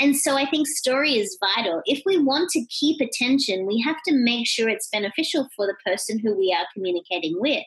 And 0.00 0.16
so 0.16 0.34
I 0.36 0.48
think 0.48 0.66
story 0.66 1.18
is 1.18 1.38
vital. 1.38 1.82
If 1.84 2.02
we 2.06 2.18
want 2.18 2.48
to 2.50 2.64
keep 2.66 3.02
attention, 3.02 3.66
we 3.66 3.80
have 3.86 3.96
to 4.08 4.14
make 4.14 4.46
sure 4.46 4.68
it's 4.68 4.88
beneficial 4.88 5.46
for 5.54 5.66
the 5.66 5.76
person 5.84 6.18
who 6.18 6.34
we 6.34 6.56
are 6.58 6.66
communicating 6.74 7.38
with. 7.38 7.64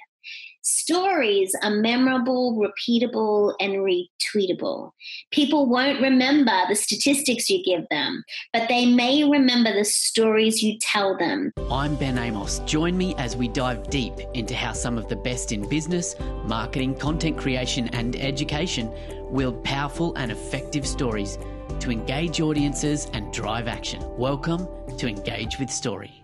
Stories 0.66 1.54
are 1.62 1.70
memorable, 1.70 2.56
repeatable, 2.58 3.54
and 3.60 3.74
retweetable. 3.74 4.92
People 5.32 5.68
won't 5.68 6.02
remember 6.02 6.58
the 6.70 6.76
statistics 6.76 7.50
you 7.50 7.62
give 7.66 7.86
them, 7.92 8.24
but 8.54 8.70
they 8.70 8.86
may 8.86 9.30
remember 9.30 9.74
the 9.76 9.84
stories 9.84 10.64
you 10.64 10.78
tell 10.80 11.18
them. 11.18 11.52
I'm 11.70 11.96
Ben 11.98 12.18
Amos. 12.18 12.60
Join 12.60 12.98
me 12.98 13.14
as 13.18 13.36
we 13.36 13.50
dive 13.50 13.90
deep 13.90 14.14
into 14.34 14.56
how 14.56 14.72
some 14.72 14.98
of 14.98 15.10
the 15.10 15.18
best 15.18 15.52
in 15.52 15.68
business, 15.68 16.16
marketing, 16.46 16.96
content 16.96 17.38
creation, 17.38 17.90
and 17.90 18.16
education 18.16 18.90
wield 19.30 19.62
powerful 19.66 20.16
and 20.16 20.32
effective 20.32 20.88
stories 20.88 21.38
to 21.80 21.92
engage 21.92 22.42
audiences 22.42 23.08
and 23.14 23.32
drive 23.34 23.68
action. 23.68 24.02
Welcome 24.18 24.68
to 24.98 25.08
Engage 25.08 25.60
with 25.60 25.70
Story. 25.70 26.24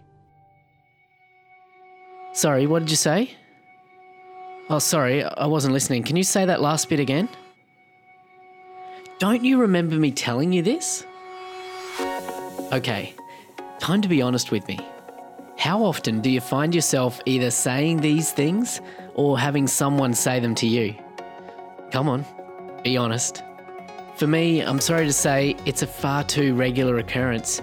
Sorry, 2.33 2.67
what 2.67 2.79
did 2.79 2.89
you 2.89 2.95
say? 2.95 3.31
Oh, 4.69 4.79
sorry, 4.79 5.23
I 5.23 5.47
wasn't 5.47 5.73
listening. 5.73 6.03
Can 6.03 6.15
you 6.15 6.23
say 6.23 6.45
that 6.45 6.61
last 6.61 6.89
bit 6.89 6.99
again? 6.99 7.27
Don't 9.17 9.43
you 9.43 9.59
remember 9.59 9.95
me 9.95 10.11
telling 10.11 10.53
you 10.53 10.61
this? 10.61 11.05
Okay, 12.71 13.13
time 13.79 14.01
to 14.01 14.07
be 14.07 14.21
honest 14.21 14.51
with 14.51 14.67
me. 14.67 14.79
How 15.57 15.83
often 15.83 16.21
do 16.21 16.29
you 16.29 16.39
find 16.39 16.73
yourself 16.73 17.19
either 17.25 17.51
saying 17.51 17.97
these 17.97 18.31
things 18.31 18.79
or 19.15 19.37
having 19.37 19.67
someone 19.67 20.13
say 20.13 20.39
them 20.39 20.55
to 20.55 20.67
you? 20.67 20.95
Come 21.91 22.07
on, 22.07 22.25
be 22.83 22.95
honest. 22.95 23.43
For 24.19 24.27
me, 24.27 24.59
I'm 24.59 24.81
sorry 24.81 25.05
to 25.05 25.13
say, 25.13 25.55
it's 25.65 25.81
a 25.81 25.87
far 25.87 26.25
too 26.25 26.53
regular 26.53 26.97
occurrence. 26.97 27.61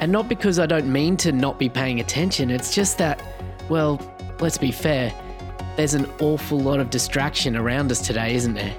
And 0.00 0.12
not 0.12 0.28
because 0.28 0.58
I 0.58 0.66
don't 0.66 0.92
mean 0.92 1.16
to 1.16 1.32
not 1.32 1.58
be 1.58 1.70
paying 1.70 2.00
attention, 2.00 2.50
it's 2.50 2.74
just 2.74 2.98
that, 2.98 3.22
well, 3.70 3.98
let's 4.40 4.58
be 4.58 4.72
fair, 4.72 5.10
there's 5.76 5.94
an 5.94 6.04
awful 6.20 6.60
lot 6.60 6.80
of 6.80 6.90
distraction 6.90 7.56
around 7.56 7.90
us 7.90 8.06
today, 8.06 8.34
isn't 8.34 8.52
there? 8.52 8.76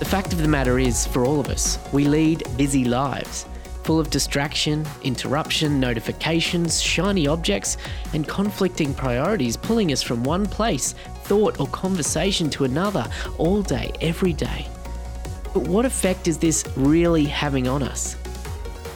The 0.00 0.04
fact 0.04 0.32
of 0.32 0.42
the 0.42 0.48
matter 0.48 0.80
is, 0.80 1.06
for 1.06 1.24
all 1.24 1.38
of 1.38 1.46
us, 1.50 1.78
we 1.92 2.04
lead 2.06 2.42
busy 2.56 2.84
lives, 2.84 3.46
full 3.84 4.00
of 4.00 4.10
distraction, 4.10 4.84
interruption, 5.04 5.78
notifications, 5.78 6.82
shiny 6.82 7.28
objects, 7.28 7.76
and 8.12 8.26
conflicting 8.26 8.92
priorities 8.92 9.56
pulling 9.56 9.92
us 9.92 10.02
from 10.02 10.24
one 10.24 10.46
place, 10.46 10.94
thought, 11.22 11.60
or 11.60 11.68
conversation 11.68 12.50
to 12.50 12.64
another 12.64 13.06
all 13.38 13.62
day, 13.62 13.92
every 14.00 14.32
day. 14.32 14.66
But 15.56 15.68
what 15.68 15.86
effect 15.86 16.28
is 16.28 16.36
this 16.36 16.66
really 16.76 17.24
having 17.24 17.66
on 17.66 17.82
us? 17.82 18.14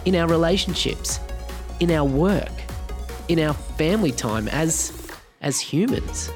In 0.04 0.14
our 0.14 0.28
relationships, 0.28 1.18
in 1.80 1.90
our 1.90 2.04
work, 2.04 2.52
in 3.28 3.40
our 3.40 3.54
family 3.54 4.12
time 4.12 4.46
as 4.48 4.92
as 5.40 5.58
humans? 5.58 6.30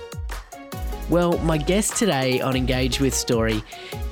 Well, 1.10 1.36
my 1.40 1.58
guest 1.58 1.96
today 1.96 2.40
on 2.40 2.56
Engage 2.56 3.00
with 3.00 3.12
Story 3.12 3.62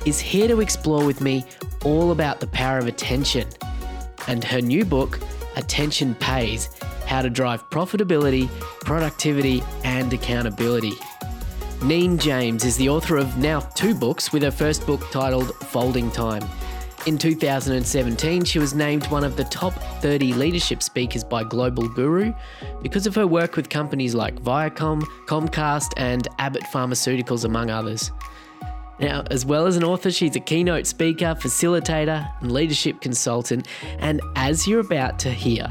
is 0.05 0.19
here 0.19 0.47
to 0.47 0.61
explore 0.61 1.03
with 1.03 1.19
me 1.19 1.45
all 1.83 2.11
about 2.11 2.41
the 2.41 2.47
power 2.47 2.77
of 2.77 2.85
attention 2.85 3.49
and 4.27 4.43
her 4.43 4.61
new 4.61 4.85
book, 4.85 5.19
Attention 5.55 6.13
Pays 6.13 6.69
How 7.07 7.23
to 7.23 7.29
Drive 7.31 7.67
Profitability, 7.71 8.49
Productivity, 8.81 9.63
and 9.83 10.13
Accountability. 10.13 10.93
Neen 11.83 12.17
James 12.17 12.63
is 12.63 12.77
the 12.77 12.87
author 12.87 13.17
of 13.17 13.37
now 13.37 13.59
two 13.59 13.93
books, 13.93 14.31
with 14.31 14.41
her 14.43 14.51
first 14.51 14.87
book 14.87 15.11
titled 15.11 15.53
Folding 15.65 16.09
Time. 16.11 16.41
In 17.07 17.17
2017, 17.17 18.45
she 18.45 18.57
was 18.57 18.73
named 18.73 19.05
one 19.07 19.25
of 19.25 19.35
the 19.35 19.43
top 19.43 19.73
30 20.01 20.31
leadership 20.31 20.81
speakers 20.81 21.25
by 21.25 21.43
Global 21.43 21.89
Guru 21.89 22.33
because 22.81 23.05
of 23.05 23.13
her 23.15 23.27
work 23.27 23.57
with 23.57 23.67
companies 23.67 24.15
like 24.15 24.35
Viacom, 24.35 25.01
Comcast, 25.27 25.91
and 25.97 26.25
Abbott 26.39 26.63
Pharmaceuticals, 26.63 27.43
among 27.43 27.69
others. 27.69 28.11
Now, 28.99 29.25
as 29.29 29.45
well 29.45 29.67
as 29.67 29.75
an 29.75 29.83
author, 29.83 30.09
she's 30.09 30.37
a 30.37 30.39
keynote 30.39 30.87
speaker, 30.87 31.35
facilitator, 31.37 32.31
and 32.39 32.53
leadership 32.53 33.01
consultant. 33.01 33.67
And 33.99 34.21
as 34.37 34.65
you're 34.65 34.79
about 34.79 35.19
to 35.19 35.31
hear, 35.31 35.69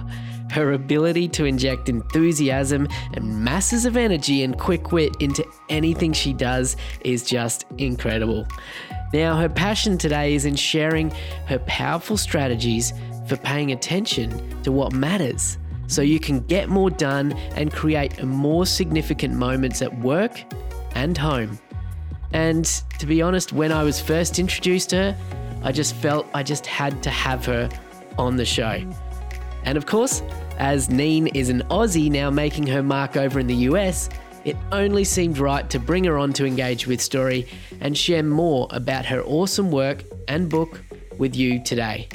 her 0.52 0.72
ability 0.72 1.28
to 1.28 1.44
inject 1.44 1.88
enthusiasm 1.88 2.86
and 3.14 3.42
masses 3.42 3.86
of 3.86 3.96
energy 3.96 4.42
and 4.42 4.58
quick 4.58 4.92
wit 4.92 5.16
into 5.18 5.44
anything 5.68 6.12
she 6.12 6.32
does 6.32 6.76
is 7.04 7.24
just 7.24 7.64
incredible. 7.78 8.46
Now, 9.12 9.36
her 9.36 9.48
passion 9.48 9.98
today 9.98 10.34
is 10.34 10.44
in 10.44 10.54
sharing 10.54 11.10
her 11.46 11.58
powerful 11.60 12.16
strategies 12.16 12.92
for 13.26 13.36
paying 13.36 13.72
attention 13.72 14.62
to 14.62 14.72
what 14.72 14.92
matters 14.92 15.58
so 15.86 16.02
you 16.02 16.20
can 16.20 16.40
get 16.40 16.68
more 16.68 16.90
done 16.90 17.32
and 17.56 17.72
create 17.72 18.22
more 18.22 18.66
significant 18.66 19.34
moments 19.34 19.82
at 19.82 19.98
work 20.00 20.42
and 20.94 21.16
home. 21.16 21.58
And 22.32 22.64
to 22.98 23.06
be 23.06 23.20
honest, 23.20 23.52
when 23.52 23.72
I 23.72 23.82
was 23.82 24.00
first 24.00 24.38
introduced 24.38 24.90
to 24.90 24.96
her, 24.96 25.16
I 25.62 25.72
just 25.72 25.94
felt 25.94 26.26
I 26.34 26.42
just 26.42 26.66
had 26.66 27.02
to 27.02 27.10
have 27.10 27.44
her 27.46 27.68
on 28.18 28.36
the 28.36 28.44
show. 28.44 28.82
And 29.64 29.78
of 29.78 29.86
course, 29.86 30.22
as 30.58 30.88
Neen 30.90 31.28
is 31.28 31.48
an 31.48 31.62
Aussie 31.70 32.10
now 32.10 32.30
making 32.30 32.66
her 32.66 32.82
mark 32.82 33.16
over 33.16 33.38
in 33.40 33.46
the 33.46 33.54
US, 33.70 34.08
it 34.44 34.56
only 34.72 35.04
seemed 35.04 35.38
right 35.38 35.68
to 35.70 35.78
bring 35.78 36.04
her 36.04 36.18
on 36.18 36.32
to 36.34 36.44
engage 36.44 36.86
with 36.86 37.00
Story 37.00 37.46
and 37.80 37.96
share 37.96 38.22
more 38.22 38.66
about 38.70 39.06
her 39.06 39.22
awesome 39.22 39.70
work 39.70 40.04
and 40.28 40.48
book 40.48 40.82
with 41.18 41.36
you 41.36 41.62
today. 41.62 42.08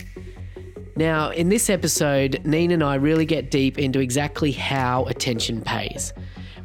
Now, 0.95 1.29
in 1.29 1.49
this 1.49 1.69
episode, 1.69 2.41
Neen 2.43 2.71
and 2.71 2.83
I 2.83 2.95
really 2.95 3.25
get 3.25 3.51
deep 3.51 3.77
into 3.77 3.99
exactly 3.99 4.51
how 4.51 5.05
attention 5.05 5.61
pays. 5.61 6.11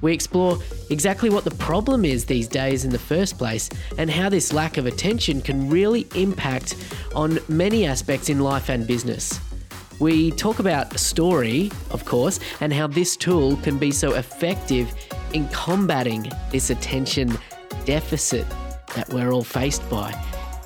We 0.01 0.13
explore 0.13 0.59
exactly 0.91 1.31
what 1.31 1.45
the 1.45 1.53
problem 1.53 2.05
is 2.05 2.25
these 2.25 2.49
days 2.49 2.85
in 2.85 2.91
the 2.91 2.99
first 2.99 3.39
place 3.39 3.71
and 3.99 4.11
how 4.11 4.29
this 4.29 4.53
lack 4.53 4.79
of 4.79 4.87
attention 4.87 5.43
can 5.43 5.71
really 5.71 6.09
impact 6.17 6.75
on 7.15 7.39
many 7.49 7.87
aspects 7.87 8.29
in 8.29 8.41
life 8.41 8.69
and 8.69 8.87
business. 8.87 9.39
We 10.03 10.33
talk 10.33 10.59
about 10.59 10.99
story, 10.99 11.71
of 11.93 12.05
course, 12.05 12.41
and 12.61 12.73
how 12.73 12.89
this 12.89 13.17
tool 13.17 13.57
can 13.59 13.79
be 13.79 13.93
so 13.93 14.15
effective 14.15 14.93
in 15.33 15.47
combating 15.51 16.29
this 16.51 16.71
attention 16.71 17.39
deficit 17.85 18.45
that 18.97 19.09
we're 19.11 19.31
all 19.31 19.45
faced 19.45 19.89
by. 19.89 20.13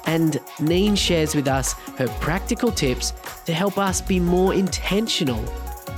And 0.07 0.41
Neen 0.59 0.97
shares 0.97 1.35
with 1.35 1.49
us 1.49 1.75
her 1.99 2.09
practical 2.19 2.73
tips 2.73 3.13
to 3.45 3.53
help 3.53 3.77
us 3.77 4.01
be 4.01 4.19
more 4.19 4.55
intentional 4.55 5.45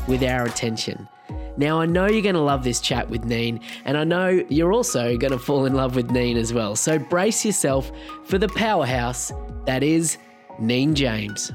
with 0.08 0.24
our 0.24 0.44
attention. 0.44 1.08
Now, 1.56 1.80
I 1.80 1.86
know 1.86 2.06
you're 2.06 2.22
going 2.22 2.34
to 2.34 2.40
love 2.40 2.64
this 2.64 2.80
chat 2.80 3.08
with 3.08 3.24
Neen, 3.24 3.60
and 3.84 3.96
I 3.96 4.02
know 4.02 4.44
you're 4.48 4.72
also 4.72 5.16
going 5.16 5.30
to 5.30 5.38
fall 5.38 5.64
in 5.64 5.74
love 5.74 5.94
with 5.94 6.10
Neen 6.10 6.36
as 6.36 6.52
well. 6.52 6.74
So 6.74 6.98
brace 6.98 7.44
yourself 7.44 7.92
for 8.24 8.36
the 8.36 8.48
powerhouse 8.48 9.30
that 9.64 9.84
is 9.84 10.18
Neen 10.58 10.94
James. 10.94 11.52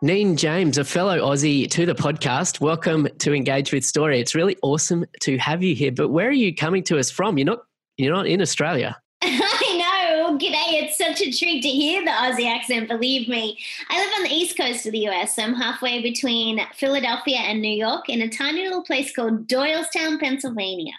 Neen 0.00 0.36
James, 0.36 0.78
a 0.78 0.84
fellow 0.84 1.18
Aussie 1.18 1.68
to 1.70 1.84
the 1.84 1.94
podcast. 1.94 2.60
Welcome 2.60 3.08
to 3.18 3.34
Engage 3.34 3.72
with 3.72 3.84
Story. 3.84 4.20
It's 4.20 4.32
really 4.32 4.56
awesome 4.62 5.04
to 5.22 5.36
have 5.38 5.60
you 5.60 5.74
here. 5.74 5.90
But 5.90 6.10
where 6.10 6.28
are 6.28 6.30
you 6.30 6.54
coming 6.54 6.84
to 6.84 7.00
us 7.00 7.10
from? 7.10 7.36
You're 7.36 7.46
not 7.46 7.62
you're 7.96 8.14
not 8.14 8.28
in 8.28 8.40
Australia. 8.40 8.96
I 9.22 9.74
know. 9.76 10.22
Well, 10.22 10.38
g'day. 10.38 10.84
It's 10.84 10.96
such 10.96 11.20
a 11.20 11.32
treat 11.36 11.62
to 11.62 11.68
hear 11.68 12.04
the 12.04 12.12
Aussie 12.12 12.46
accent, 12.46 12.88
believe 12.88 13.28
me. 13.28 13.58
I 13.90 13.98
live 13.98 14.12
on 14.18 14.22
the 14.22 14.30
east 14.30 14.56
coast 14.56 14.86
of 14.86 14.92
the 14.92 15.08
US. 15.08 15.34
So 15.34 15.42
I'm 15.42 15.54
halfway 15.54 16.00
between 16.00 16.60
Philadelphia 16.76 17.38
and 17.38 17.60
New 17.60 17.76
York 17.76 18.08
in 18.08 18.22
a 18.22 18.28
tiny 18.28 18.62
little 18.62 18.84
place 18.84 19.12
called 19.12 19.48
Doylestown, 19.48 20.20
Pennsylvania. 20.20 20.94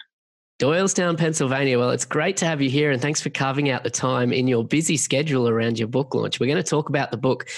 Doylestown, 0.60 1.16
Pennsylvania. 1.16 1.78
Well, 1.78 1.88
it's 1.88 2.04
great 2.04 2.36
to 2.36 2.44
have 2.44 2.60
you 2.60 2.68
here 2.68 2.90
and 2.90 3.00
thanks 3.00 3.18
for 3.18 3.30
carving 3.30 3.70
out 3.70 3.82
the 3.82 3.88
time 3.88 4.30
in 4.30 4.46
your 4.46 4.62
busy 4.62 4.98
schedule 4.98 5.48
around 5.48 5.78
your 5.78 5.88
book 5.88 6.14
launch. 6.14 6.38
We're 6.38 6.52
going 6.52 6.62
to 6.62 6.62
talk 6.62 6.90
about 6.90 7.10
the 7.10 7.16
book 7.16 7.48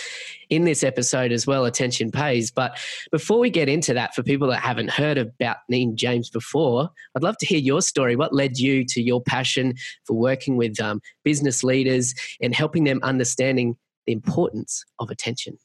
in 0.51 0.63
this 0.63 0.85
episode 0.85 1.33
as 1.33 1.45
well, 1.45 1.65
Attention 1.65 2.13
Pays. 2.13 2.53
But 2.53 2.79
before 3.11 3.41
we 3.41 3.51
get 3.51 3.69
into 3.69 3.93
that, 3.95 4.15
for 4.15 4.23
people 4.23 4.47
that 4.51 4.61
haven't 4.61 4.89
heard 4.89 5.19
about 5.19 5.57
Neen 5.69 5.97
James 5.97 6.31
before, 6.31 6.91
I'd 7.17 7.25
love 7.25 7.37
to 7.39 7.47
hear 7.47 7.59
your 7.59 7.83
story. 7.83 8.15
What 8.15 8.37
led 8.37 8.59
you 8.59 8.85
to 8.85 9.03
your 9.03 9.21
passion 9.21 9.75
for 10.05 10.15
working 10.17 10.57
with 10.57 10.81
um, 10.81 11.03
business 11.25 11.65
leaders 11.65 12.15
and 12.41 12.55
helping 12.55 12.85
them 12.85 13.01
understanding 13.03 13.77
the 14.07 14.13
importance 14.13 14.85
of 15.01 15.11
attention? 15.11 15.59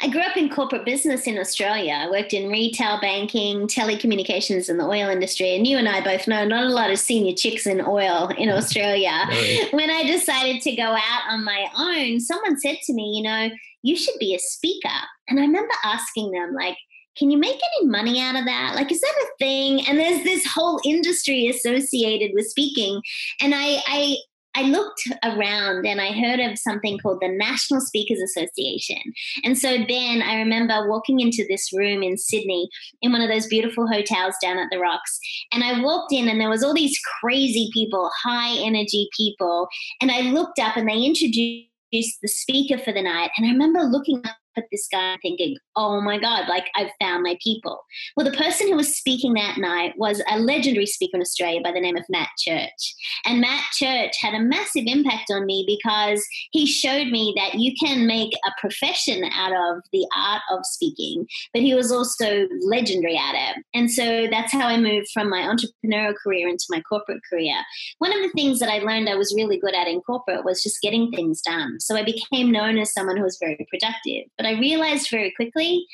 I 0.00 0.08
grew 0.08 0.20
up 0.20 0.36
in 0.36 0.48
corporate 0.48 0.84
business 0.84 1.26
in 1.26 1.38
Australia. 1.38 1.92
I 1.92 2.10
worked 2.10 2.32
in 2.32 2.50
retail 2.50 3.00
banking, 3.00 3.66
telecommunications, 3.66 4.68
and 4.68 4.78
the 4.78 4.84
oil 4.84 5.08
industry. 5.08 5.54
And 5.54 5.66
you 5.66 5.76
and 5.76 5.88
I 5.88 6.02
both 6.02 6.26
know 6.26 6.44
not 6.44 6.64
a 6.64 6.72
lot 6.72 6.90
of 6.90 6.98
senior 6.98 7.34
chicks 7.34 7.66
in 7.66 7.80
oil 7.80 8.28
in 8.38 8.48
Australia. 8.50 9.26
When 9.70 9.90
I 9.90 10.04
decided 10.04 10.62
to 10.62 10.76
go 10.76 10.94
out 10.94 11.22
on 11.28 11.44
my 11.44 11.66
own, 11.76 12.20
someone 12.20 12.58
said 12.58 12.78
to 12.84 12.94
me, 12.94 13.16
You 13.16 13.22
know, 13.22 13.50
you 13.82 13.96
should 13.96 14.18
be 14.18 14.34
a 14.34 14.38
speaker. 14.38 14.88
And 15.28 15.38
I 15.38 15.42
remember 15.42 15.74
asking 15.84 16.30
them, 16.30 16.54
like, 16.54 16.76
can 17.18 17.30
you 17.30 17.38
make 17.38 17.56
any 17.80 17.88
money 17.88 18.20
out 18.20 18.36
of 18.36 18.44
that? 18.44 18.74
Like, 18.76 18.92
is 18.92 19.00
that 19.00 19.24
a 19.24 19.30
thing? 19.38 19.84
And 19.88 19.98
there's 19.98 20.22
this 20.22 20.46
whole 20.46 20.80
industry 20.84 21.48
associated 21.48 22.30
with 22.32 22.46
speaking. 22.46 23.02
And 23.40 23.54
I, 23.54 23.82
I 23.86 24.16
I 24.54 24.62
looked 24.62 25.02
around 25.24 25.86
and 25.86 26.00
I 26.00 26.12
heard 26.12 26.40
of 26.40 26.58
something 26.58 26.98
called 26.98 27.20
the 27.20 27.28
National 27.28 27.80
Speakers 27.80 28.20
Association. 28.20 28.98
And 29.44 29.56
so 29.56 29.76
then 29.88 30.22
I 30.22 30.36
remember 30.36 30.88
walking 30.88 31.20
into 31.20 31.44
this 31.48 31.72
room 31.72 32.02
in 32.02 32.16
Sydney 32.16 32.68
in 33.02 33.12
one 33.12 33.20
of 33.20 33.28
those 33.28 33.46
beautiful 33.46 33.86
hotels 33.86 34.34
down 34.42 34.58
at 34.58 34.68
the 34.70 34.78
Rocks. 34.78 35.18
And 35.52 35.62
I 35.62 35.80
walked 35.80 36.12
in 36.12 36.28
and 36.28 36.40
there 36.40 36.50
was 36.50 36.64
all 36.64 36.74
these 36.74 36.98
crazy 37.20 37.70
people, 37.72 38.10
high 38.24 38.56
energy 38.58 39.08
people. 39.16 39.68
And 40.00 40.10
I 40.10 40.22
looked 40.22 40.58
up 40.58 40.76
and 40.76 40.88
they 40.88 41.02
introduced 41.02 41.68
the 41.92 42.28
speaker 42.28 42.78
for 42.78 42.92
the 42.92 43.02
night. 43.02 43.30
And 43.36 43.46
I 43.46 43.50
remember 43.50 43.80
looking 43.80 44.22
up 44.26 44.36
this 44.70 44.88
guy 44.90 45.16
thinking, 45.22 45.56
oh 45.76 46.00
my 46.00 46.18
God, 46.18 46.48
like 46.48 46.68
I've 46.74 46.90
found 47.00 47.22
my 47.22 47.36
people. 47.42 47.80
Well, 48.16 48.28
the 48.28 48.36
person 48.36 48.68
who 48.68 48.76
was 48.76 48.96
speaking 48.96 49.34
that 49.34 49.58
night 49.58 49.94
was 49.96 50.22
a 50.28 50.38
legendary 50.38 50.86
speaker 50.86 51.16
in 51.16 51.22
Australia 51.22 51.60
by 51.62 51.72
the 51.72 51.80
name 51.80 51.96
of 51.96 52.04
Matt 52.08 52.28
Church. 52.38 52.94
And 53.24 53.40
Matt 53.40 53.64
Church 53.72 54.14
had 54.20 54.34
a 54.34 54.40
massive 54.40 54.84
impact 54.86 55.30
on 55.30 55.46
me 55.46 55.64
because 55.66 56.24
he 56.52 56.66
showed 56.66 57.08
me 57.08 57.34
that 57.36 57.54
you 57.54 57.72
can 57.80 58.06
make 58.06 58.32
a 58.44 58.50
profession 58.60 59.24
out 59.34 59.52
of 59.52 59.82
the 59.92 60.06
art 60.16 60.42
of 60.50 60.60
speaking, 60.64 61.26
but 61.52 61.62
he 61.62 61.74
was 61.74 61.92
also 61.92 62.46
legendary 62.62 63.16
at 63.16 63.34
it. 63.34 63.64
And 63.74 63.90
so 63.90 64.26
that's 64.30 64.52
how 64.52 64.66
I 64.66 64.78
moved 64.78 65.08
from 65.12 65.30
my 65.30 65.40
entrepreneurial 65.40 66.14
career 66.16 66.48
into 66.48 66.64
my 66.70 66.80
corporate 66.80 67.22
career. 67.28 67.54
One 67.98 68.12
of 68.12 68.22
the 68.22 68.32
things 68.34 68.58
that 68.58 68.68
I 68.68 68.78
learned 68.78 69.08
I 69.08 69.14
was 69.14 69.34
really 69.34 69.58
good 69.58 69.74
at 69.74 69.86
in 69.86 70.00
corporate 70.00 70.44
was 70.44 70.62
just 70.62 70.80
getting 70.82 71.10
things 71.10 71.40
done. 71.40 71.80
So 71.80 71.96
I 71.96 72.02
became 72.02 72.50
known 72.50 72.78
as 72.78 72.92
someone 72.92 73.16
who 73.16 73.22
was 73.22 73.38
very 73.40 73.66
productive. 73.70 74.24
But 74.36 74.46
I 74.48 74.58
realized 74.58 75.10
very 75.10 75.32
quickly 75.36 75.86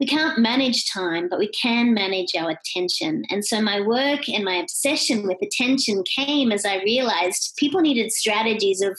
we 0.00 0.06
can't 0.06 0.38
manage 0.38 0.90
time, 0.90 1.28
but 1.28 1.38
we 1.38 1.48
can 1.48 1.94
manage 1.94 2.34
our 2.34 2.50
attention. 2.50 3.24
And 3.30 3.44
so 3.44 3.60
my 3.60 3.80
work 3.80 4.28
and 4.28 4.44
my 4.44 4.56
obsession 4.56 5.26
with 5.26 5.38
attention 5.40 6.02
came 6.16 6.50
as 6.50 6.66
I 6.66 6.82
realized 6.82 7.54
people 7.58 7.80
needed 7.80 8.10
strategies 8.10 8.82
of 8.82 8.98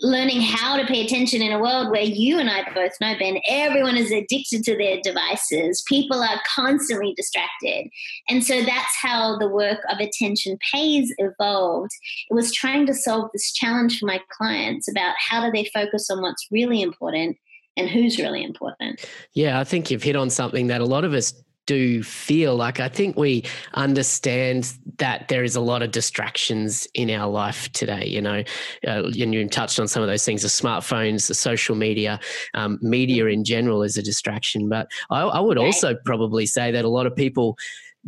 learning 0.00 0.40
how 0.40 0.76
to 0.76 0.86
pay 0.86 1.04
attention 1.04 1.42
in 1.42 1.50
a 1.50 1.58
world 1.58 1.90
where 1.90 2.02
you 2.02 2.38
and 2.38 2.48
I 2.48 2.62
both 2.72 2.92
know, 3.00 3.14
Ben, 3.18 3.40
everyone 3.48 3.96
is 3.96 4.12
addicted 4.12 4.62
to 4.64 4.76
their 4.76 5.00
devices. 5.02 5.82
People 5.88 6.22
are 6.22 6.40
constantly 6.54 7.14
distracted. 7.16 7.88
And 8.28 8.44
so 8.44 8.62
that's 8.62 8.96
how 9.02 9.38
the 9.38 9.48
work 9.48 9.80
of 9.90 9.98
Attention 9.98 10.56
Pays 10.72 11.12
evolved. 11.18 11.90
It 12.30 12.34
was 12.34 12.52
trying 12.52 12.86
to 12.86 12.94
solve 12.94 13.30
this 13.32 13.52
challenge 13.52 13.98
for 13.98 14.06
my 14.06 14.20
clients 14.30 14.88
about 14.88 15.16
how 15.18 15.44
do 15.44 15.50
they 15.50 15.68
focus 15.74 16.08
on 16.10 16.22
what's 16.22 16.46
really 16.52 16.80
important 16.80 17.36
and 17.78 17.88
who's 17.88 18.18
really 18.18 18.42
important. 18.42 19.04
Yeah, 19.32 19.60
I 19.60 19.64
think 19.64 19.90
you've 19.90 20.02
hit 20.02 20.16
on 20.16 20.30
something 20.30 20.66
that 20.66 20.80
a 20.80 20.84
lot 20.84 21.04
of 21.04 21.14
us 21.14 21.32
do 21.68 22.02
feel 22.02 22.56
like 22.56 22.80
I 22.80 22.88
think 22.88 23.18
we 23.18 23.44
understand 23.74 24.72
that 24.96 25.28
there 25.28 25.44
is 25.44 25.54
a 25.54 25.60
lot 25.60 25.82
of 25.82 25.90
distractions 25.90 26.88
in 26.94 27.10
our 27.10 27.30
life 27.30 27.70
today. 27.72 28.06
You 28.06 28.22
know, 28.22 28.42
uh, 28.86 29.04
and 29.04 29.34
you 29.34 29.48
touched 29.48 29.78
on 29.78 29.86
some 29.86 30.02
of 30.02 30.08
those 30.08 30.24
things: 30.24 30.42
the 30.42 30.48
smartphones, 30.48 31.28
the 31.28 31.34
social 31.34 31.76
media, 31.76 32.18
um, 32.54 32.78
media 32.80 33.26
in 33.26 33.44
general 33.44 33.82
is 33.82 33.98
a 33.98 34.02
distraction. 34.02 34.68
But 34.68 34.88
I, 35.10 35.20
I 35.20 35.40
would 35.40 35.58
right. 35.58 35.66
also 35.66 35.94
probably 36.06 36.46
say 36.46 36.70
that 36.72 36.86
a 36.86 36.88
lot 36.88 37.06
of 37.06 37.14
people 37.14 37.58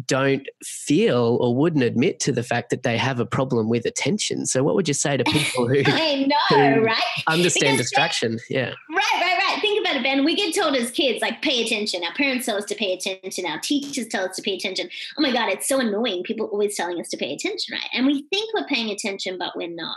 don't 0.06 0.46
feel 0.62 1.38
or 1.40 1.54
wouldn't 1.54 1.82
admit 1.82 2.20
to 2.20 2.32
the 2.32 2.42
fact 2.42 2.70
that 2.70 2.82
they 2.82 2.96
have 2.96 3.20
a 3.20 3.26
problem 3.26 3.68
with 3.68 3.84
attention. 3.84 4.46
So, 4.46 4.62
what 4.62 4.74
would 4.74 4.88
you 4.88 4.94
say 4.94 5.16
to 5.16 5.24
people 5.24 5.68
who, 5.68 5.82
I 5.86 6.26
know, 6.26 6.56
who 6.56 6.82
right? 6.82 7.02
understand 7.26 7.76
because 7.76 7.86
distraction? 7.86 8.38
yeah. 8.48 8.72
Right, 8.90 9.20
right, 9.20 9.38
right. 9.38 9.58
Think 9.60 9.84
about 9.84 9.96
it, 9.96 10.02
Ben. 10.02 10.24
We 10.24 10.34
get 10.34 10.54
told 10.54 10.76
as 10.76 10.90
kids, 10.90 11.20
like, 11.20 11.42
pay 11.42 11.64
attention. 11.64 12.02
Our 12.04 12.14
parents 12.14 12.46
tell 12.46 12.56
us 12.56 12.64
to 12.66 12.74
pay 12.74 12.92
attention. 12.92 13.46
Our 13.46 13.58
teachers 13.60 14.06
tell 14.08 14.24
us 14.24 14.36
to 14.36 14.42
pay 14.42 14.54
attention. 14.54 14.88
Oh 15.18 15.22
my 15.22 15.32
God, 15.32 15.48
it's 15.50 15.68
so 15.68 15.80
annoying. 15.80 16.22
People 16.22 16.46
always 16.46 16.76
telling 16.76 17.00
us 17.00 17.08
to 17.10 17.16
pay 17.16 17.32
attention, 17.32 17.74
right? 17.74 17.88
And 17.92 18.06
we 18.06 18.26
think 18.30 18.54
we're 18.54 18.66
paying 18.66 18.90
attention, 18.90 19.38
but 19.38 19.56
we're 19.56 19.74
not. 19.74 19.96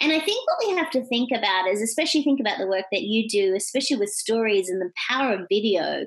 And 0.00 0.12
I 0.12 0.20
think 0.20 0.46
what 0.46 0.58
we 0.66 0.76
have 0.76 0.90
to 0.90 1.04
think 1.04 1.30
about 1.30 1.66
is, 1.68 1.80
especially 1.80 2.22
think 2.22 2.40
about 2.40 2.58
the 2.58 2.66
work 2.66 2.86
that 2.92 3.02
you 3.02 3.28
do, 3.28 3.54
especially 3.54 3.96
with 3.96 4.10
stories 4.10 4.68
and 4.68 4.80
the 4.80 4.92
power 5.08 5.34
of 5.34 5.46
video, 5.48 6.04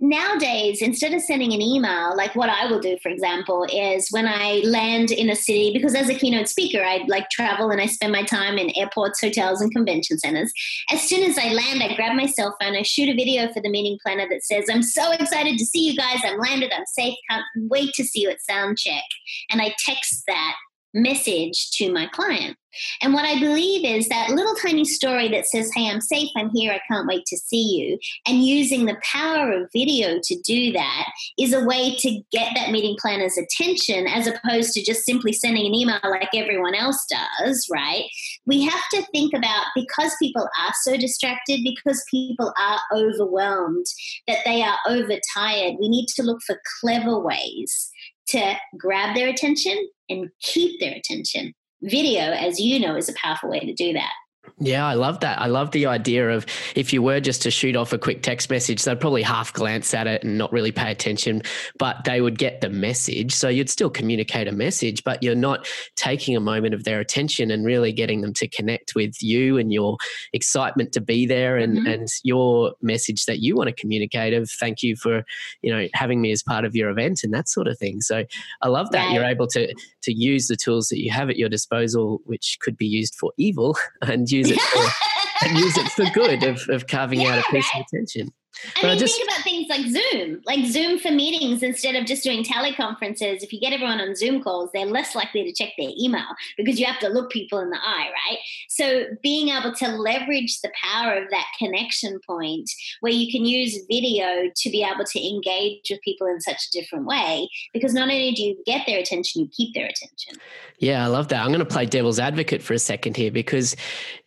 nowadays 0.00 0.82
instead 0.82 1.12
of 1.12 1.22
sending 1.22 1.52
an 1.52 1.62
email 1.62 2.16
like 2.16 2.34
what 2.34 2.48
i 2.48 2.66
will 2.66 2.80
do 2.80 2.98
for 3.00 3.10
example 3.10 3.64
is 3.72 4.08
when 4.10 4.26
i 4.26 4.60
land 4.64 5.12
in 5.12 5.30
a 5.30 5.36
city 5.36 5.72
because 5.72 5.94
as 5.94 6.08
a 6.08 6.14
keynote 6.14 6.48
speaker 6.48 6.82
i 6.82 7.04
like 7.06 7.30
travel 7.30 7.70
and 7.70 7.80
i 7.80 7.86
spend 7.86 8.12
my 8.12 8.24
time 8.24 8.58
in 8.58 8.76
airports 8.76 9.20
hotels 9.20 9.60
and 9.60 9.72
convention 9.72 10.18
centers. 10.18 10.52
As 10.90 11.02
soon 11.02 11.22
as 11.22 11.38
i 11.38 11.52
land 11.52 11.82
i 11.82 11.94
grab 11.94 12.16
my 12.16 12.26
cell 12.26 12.56
phone 12.60 12.74
i 12.74 12.82
shoot 12.82 13.08
a 13.08 13.14
video 13.14 13.52
for 13.52 13.62
the 13.62 13.70
meeting 13.70 13.98
planner 14.04 14.28
that 14.28 14.42
says 14.42 14.64
i'm 14.70 14.82
so 14.82 15.12
excited 15.12 15.58
to 15.58 15.66
see 15.66 15.88
you 15.88 15.96
guys. 15.96 16.20
I'm 16.24 16.38
landed. 16.38 16.72
I'm 16.72 16.86
safe. 16.86 17.16
Can't 17.30 17.44
wait 17.56 17.92
to 17.94 18.04
see 18.04 18.22
you 18.22 18.30
at 18.30 18.42
sound 18.42 18.78
check. 18.78 19.04
And 19.50 19.62
i 19.62 19.74
text 19.86 20.24
that 20.26 20.54
message 20.94 21.70
to 21.72 21.92
my 21.92 22.06
client. 22.06 22.56
And 23.02 23.14
what 23.14 23.24
I 23.24 23.38
believe 23.38 23.84
is 23.84 24.08
that 24.08 24.30
little 24.30 24.54
tiny 24.54 24.84
story 24.84 25.28
that 25.28 25.46
says, 25.46 25.70
Hey, 25.74 25.88
I'm 25.88 26.00
safe, 26.00 26.30
I'm 26.36 26.50
here, 26.50 26.72
I 26.72 26.80
can't 26.88 27.06
wait 27.06 27.24
to 27.26 27.36
see 27.36 27.62
you. 27.62 27.98
And 28.26 28.44
using 28.44 28.86
the 28.86 28.96
power 29.02 29.52
of 29.52 29.70
video 29.72 30.18
to 30.22 30.40
do 30.44 30.72
that 30.72 31.06
is 31.38 31.52
a 31.52 31.64
way 31.64 31.94
to 31.96 32.20
get 32.32 32.52
that 32.54 32.70
meeting 32.70 32.96
planner's 33.00 33.38
attention 33.38 34.06
as 34.06 34.26
opposed 34.26 34.72
to 34.72 34.84
just 34.84 35.04
simply 35.04 35.32
sending 35.32 35.66
an 35.66 35.74
email 35.74 36.00
like 36.04 36.28
everyone 36.34 36.74
else 36.74 37.04
does, 37.08 37.66
right? 37.72 38.04
We 38.46 38.64
have 38.64 38.88
to 38.94 39.06
think 39.12 39.34
about 39.34 39.66
because 39.74 40.14
people 40.20 40.48
are 40.60 40.72
so 40.82 40.96
distracted, 40.96 41.60
because 41.64 42.04
people 42.10 42.52
are 42.58 42.80
overwhelmed, 42.92 43.86
that 44.26 44.38
they 44.44 44.62
are 44.62 44.78
overtired, 44.88 45.76
we 45.80 45.88
need 45.88 46.06
to 46.16 46.22
look 46.22 46.40
for 46.46 46.60
clever 46.80 47.18
ways 47.18 47.90
to 48.28 48.54
grab 48.78 49.14
their 49.14 49.28
attention 49.28 49.88
and 50.08 50.30
keep 50.40 50.80
their 50.80 50.94
attention. 50.94 51.52
Video, 51.82 52.22
as 52.32 52.58
you 52.58 52.80
know, 52.80 52.96
is 52.96 53.08
a 53.08 53.14
powerful 53.14 53.50
way 53.50 53.60
to 53.60 53.74
do 53.74 53.92
that. 53.92 54.12
Yeah, 54.60 54.86
I 54.86 54.94
love 54.94 55.18
that. 55.20 55.40
I 55.40 55.46
love 55.46 55.72
the 55.72 55.86
idea 55.86 56.30
of 56.30 56.46
if 56.76 56.92
you 56.92 57.02
were 57.02 57.18
just 57.18 57.42
to 57.42 57.50
shoot 57.50 57.74
off 57.74 57.92
a 57.92 57.98
quick 57.98 58.22
text 58.22 58.50
message, 58.50 58.84
they'd 58.84 59.00
probably 59.00 59.22
half 59.22 59.52
glance 59.52 59.92
at 59.92 60.06
it 60.06 60.22
and 60.22 60.38
not 60.38 60.52
really 60.52 60.70
pay 60.70 60.92
attention, 60.92 61.42
but 61.76 62.04
they 62.04 62.20
would 62.20 62.38
get 62.38 62.60
the 62.60 62.68
message. 62.68 63.34
So 63.34 63.48
you'd 63.48 63.68
still 63.68 63.90
communicate 63.90 64.46
a 64.46 64.52
message, 64.52 65.02
but 65.02 65.22
you're 65.24 65.34
not 65.34 65.66
taking 65.96 66.36
a 66.36 66.40
moment 66.40 66.72
of 66.72 66.84
their 66.84 67.00
attention 67.00 67.50
and 67.50 67.64
really 67.64 67.90
getting 67.92 68.20
them 68.20 68.32
to 68.34 68.46
connect 68.46 68.94
with 68.94 69.20
you 69.20 69.58
and 69.58 69.72
your 69.72 69.96
excitement 70.32 70.92
to 70.92 71.00
be 71.00 71.26
there 71.26 71.56
and, 71.56 71.78
mm-hmm. 71.78 71.86
and 71.88 72.08
your 72.22 72.74
message 72.80 73.26
that 73.26 73.40
you 73.40 73.56
want 73.56 73.68
to 73.68 73.74
communicate 73.74 74.34
of 74.34 74.48
thank 74.48 74.84
you 74.84 74.94
for, 74.94 75.24
you 75.62 75.72
know, 75.72 75.88
having 75.94 76.20
me 76.20 76.30
as 76.30 76.44
part 76.44 76.64
of 76.64 76.76
your 76.76 76.90
event 76.90 77.24
and 77.24 77.34
that 77.34 77.48
sort 77.48 77.66
of 77.66 77.76
thing. 77.76 78.00
So 78.00 78.24
I 78.62 78.68
love 78.68 78.90
that 78.92 79.06
right. 79.06 79.14
you're 79.14 79.24
able 79.24 79.48
to 79.48 79.74
to 80.02 80.12
use 80.12 80.46
the 80.48 80.56
tools 80.56 80.88
that 80.88 81.00
you 81.00 81.10
have 81.10 81.30
at 81.30 81.38
your 81.38 81.48
disposal, 81.48 82.20
which 82.24 82.58
could 82.60 82.76
be 82.76 82.86
used 82.86 83.14
for 83.14 83.32
evil 83.36 83.76
and 84.02 84.28
use 84.34 84.50
it 84.50 84.60
for, 84.60 85.46
use 85.54 85.76
it 85.78 85.88
for 85.92 86.04
good 86.12 86.42
of, 86.42 86.60
of 86.68 86.86
carving 86.86 87.22
yeah, 87.22 87.34
out 87.34 87.38
a 87.38 87.50
piece 87.50 87.68
right? 87.74 87.80
of 87.80 87.86
attention. 87.92 88.32
I 88.76 88.82
but 88.82 88.88
mean, 88.88 88.96
I 88.96 88.98
just, 88.98 89.16
think 89.16 89.28
about 89.28 89.42
things 89.42 89.68
like 89.68 89.86
Zoom, 89.86 90.42
like 90.46 90.64
Zoom 90.66 90.98
for 90.98 91.10
meetings 91.10 91.62
instead 91.62 91.96
of 91.96 92.06
just 92.06 92.22
doing 92.22 92.44
teleconferences. 92.44 93.42
If 93.42 93.52
you 93.52 93.60
get 93.60 93.72
everyone 93.72 94.00
on 94.00 94.14
Zoom 94.14 94.42
calls, 94.42 94.70
they're 94.72 94.86
less 94.86 95.14
likely 95.14 95.44
to 95.44 95.52
check 95.52 95.72
their 95.78 95.90
email 95.98 96.26
because 96.56 96.78
you 96.78 96.86
have 96.86 96.98
to 97.00 97.08
look 97.08 97.30
people 97.30 97.58
in 97.58 97.70
the 97.70 97.78
eye, 97.78 98.08
right? 98.28 98.38
So 98.68 99.04
being 99.22 99.48
able 99.48 99.74
to 99.74 99.88
leverage 99.88 100.60
the 100.60 100.70
power 100.82 101.14
of 101.14 101.30
that 101.30 101.46
connection 101.58 102.20
point 102.26 102.70
where 103.00 103.12
you 103.12 103.30
can 103.30 103.44
use 103.44 103.78
video 103.90 104.50
to 104.54 104.70
be 104.70 104.82
able 104.82 105.04
to 105.04 105.28
engage 105.28 105.86
with 105.90 106.00
people 106.02 106.26
in 106.26 106.40
such 106.40 106.68
a 106.68 106.78
different 106.78 107.06
way, 107.06 107.48
because 107.72 107.92
not 107.92 108.08
only 108.08 108.32
do 108.32 108.42
you 108.42 108.56
get 108.66 108.86
their 108.86 108.98
attention, 108.98 109.42
you 109.42 109.48
keep 109.48 109.74
their 109.74 109.86
attention. 109.86 110.34
Yeah, 110.78 111.04
I 111.04 111.08
love 111.08 111.28
that. 111.28 111.40
I'm 111.40 111.48
going 111.48 111.60
to 111.60 111.64
play 111.64 111.86
devil's 111.86 112.18
advocate 112.18 112.62
for 112.62 112.74
a 112.74 112.78
second 112.78 113.16
here 113.16 113.30
because 113.30 113.76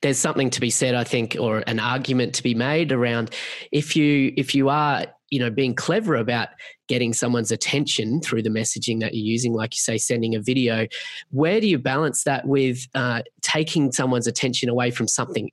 there's 0.02 0.18
something 0.18 0.50
to 0.52 0.62
be 0.62 0.70
said, 0.70 0.96
I 0.96 1.04
think, 1.04 1.36
or 1.40 1.64
an 1.68 1.80
argument 1.80 2.36
to 2.36 2.44
be 2.44 2.54
made 2.54 2.92
around 2.92 3.32
if 3.72 3.96
you 3.96 4.17
if 4.18 4.54
you 4.56 4.70
are 4.70 5.06
you 5.30 5.40
know 5.40 5.50
being 5.50 5.76
clever 5.76 6.16
about 6.16 6.50
getting 6.88 7.14
someone's 7.14 7.52
attention 7.52 8.22
through 8.22 8.42
the 8.42 8.50
messaging 8.50 9.00
that 9.02 9.14
you're 9.14 9.26
using 9.26 9.54
like 9.54 9.74
you 9.74 9.80
say 9.80 9.98
sending 9.98 10.36
a 10.36 10.42
video 10.42 10.88
where 11.32 11.60
do 11.60 11.68
you 11.68 11.78
balance 11.78 12.24
that 12.24 12.48
with 12.48 12.88
uh, 12.96 13.22
taking 13.42 13.92
someone's 13.92 14.28
attention 14.28 14.70
away 14.70 14.92
from 14.92 15.08
something 15.08 15.50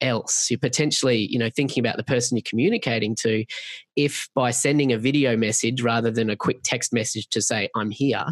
else? 0.00 0.48
You're 0.50 0.58
potentially 0.58 1.26
you 1.30 1.38
know 1.38 1.50
thinking 1.54 1.80
about 1.80 1.96
the 1.96 2.04
person 2.04 2.36
you're 2.36 2.42
communicating 2.46 3.14
to. 3.20 3.44
If 3.96 4.28
by 4.34 4.50
sending 4.50 4.92
a 4.92 4.98
video 4.98 5.36
message 5.36 5.80
rather 5.82 6.10
than 6.10 6.30
a 6.30 6.36
quick 6.36 6.58
text 6.64 6.92
message 6.92 7.28
to 7.28 7.40
say 7.40 7.68
i'm 7.74 7.90
here 7.90 8.24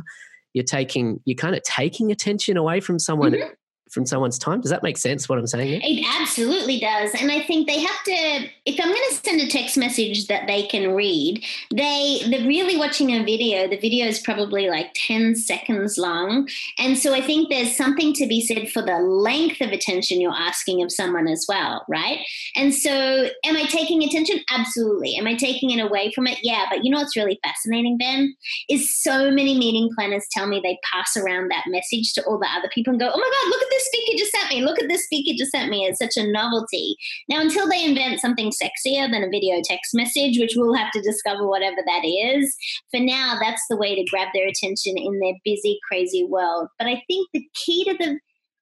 you're 0.54 0.64
taking 0.64 1.20
you're 1.24 1.36
kind 1.36 1.54
of 1.54 1.62
taking 1.62 2.10
attention 2.10 2.56
away 2.56 2.80
from 2.80 2.98
someone 2.98 3.32
mm-hmm 3.32 3.52
from 3.92 4.06
someone's 4.06 4.38
time. 4.38 4.60
Does 4.60 4.70
that 4.70 4.82
make 4.82 4.96
sense 4.96 5.28
what 5.28 5.38
I'm 5.38 5.46
saying? 5.46 5.82
It 5.84 6.04
absolutely 6.20 6.80
does. 6.80 7.12
And 7.20 7.30
I 7.30 7.42
think 7.42 7.66
they 7.66 7.78
have 7.78 8.04
to 8.04 8.48
if 8.64 8.80
I'm 8.80 8.88
going 8.88 9.02
to 9.10 9.14
send 9.16 9.40
a 9.40 9.48
text 9.48 9.76
message 9.76 10.28
that 10.28 10.46
they 10.46 10.66
can 10.66 10.94
read, 10.94 11.44
they 11.74 12.20
they're 12.30 12.46
really 12.46 12.76
watching 12.76 13.10
a 13.10 13.24
video. 13.24 13.68
The 13.68 13.78
video 13.78 14.06
is 14.06 14.20
probably 14.20 14.68
like 14.68 14.92
10 14.94 15.34
seconds 15.34 15.98
long. 15.98 16.48
And 16.78 16.96
so 16.96 17.12
I 17.12 17.20
think 17.20 17.48
there's 17.48 17.76
something 17.76 18.12
to 18.14 18.26
be 18.26 18.40
said 18.40 18.70
for 18.70 18.82
the 18.82 18.98
length 18.98 19.60
of 19.60 19.70
attention 19.70 20.20
you're 20.20 20.32
asking 20.32 20.82
of 20.82 20.90
someone 20.90 21.28
as 21.28 21.44
well, 21.48 21.84
right? 21.88 22.18
And 22.56 22.74
so 22.74 23.28
am 23.44 23.56
I 23.56 23.64
taking 23.64 24.02
attention? 24.02 24.40
Absolutely. 24.50 25.16
Am 25.16 25.26
I 25.26 25.34
taking 25.34 25.70
it 25.70 25.82
away 25.82 26.12
from 26.14 26.26
it? 26.26 26.38
Yeah, 26.42 26.66
but 26.70 26.84
you 26.84 26.90
know 26.90 26.98
what's 26.98 27.16
really 27.16 27.38
fascinating, 27.44 27.98
Ben? 27.98 28.34
Is 28.70 29.02
so 29.02 29.30
many 29.30 29.58
meeting 29.58 29.90
planners 29.94 30.24
tell 30.30 30.46
me 30.46 30.60
they 30.62 30.78
pass 30.92 31.16
around 31.16 31.50
that 31.50 31.64
message 31.66 32.12
to 32.14 32.22
all 32.24 32.38
the 32.38 32.48
other 32.56 32.70
people 32.72 32.92
and 32.92 33.00
go, 33.00 33.10
"Oh 33.12 33.18
my 33.18 33.30
god, 33.30 33.50
look 33.50 33.62
at 33.62 33.70
this 33.70 33.81
speaker 33.84 34.18
just 34.18 34.32
sent 34.32 34.50
me. 34.50 34.62
Look 34.62 34.80
at 34.80 34.88
this 34.88 35.04
speaker 35.04 35.36
just 35.36 35.52
sent 35.52 35.70
me. 35.70 35.84
It's 35.84 35.98
such 35.98 36.16
a 36.16 36.30
novelty. 36.30 36.96
Now, 37.28 37.40
until 37.40 37.68
they 37.68 37.84
invent 37.84 38.20
something 38.20 38.50
sexier 38.50 39.10
than 39.10 39.22
a 39.22 39.30
video 39.30 39.60
text 39.64 39.94
message, 39.94 40.38
which 40.38 40.54
we'll 40.56 40.74
have 40.74 40.90
to 40.92 41.02
discover 41.02 41.46
whatever 41.46 41.76
that 41.86 42.04
is, 42.04 42.54
for 42.90 43.00
now, 43.00 43.38
that's 43.40 43.62
the 43.68 43.76
way 43.76 43.94
to 43.94 44.10
grab 44.10 44.28
their 44.34 44.46
attention 44.46 44.94
in 44.96 45.18
their 45.20 45.34
busy, 45.44 45.78
crazy 45.88 46.24
world. 46.24 46.68
But 46.78 46.88
I 46.88 47.02
think 47.06 47.28
the 47.32 47.46
key 47.54 47.84
to 47.84 47.96
the, 47.98 48.18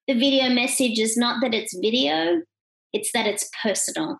the 0.08 0.18
video 0.18 0.48
message 0.50 0.98
is 0.98 1.16
not 1.16 1.40
that 1.42 1.54
it's 1.54 1.76
video, 1.80 2.42
it's 2.92 3.10
that 3.12 3.26
it's 3.26 3.48
personal. 3.62 4.18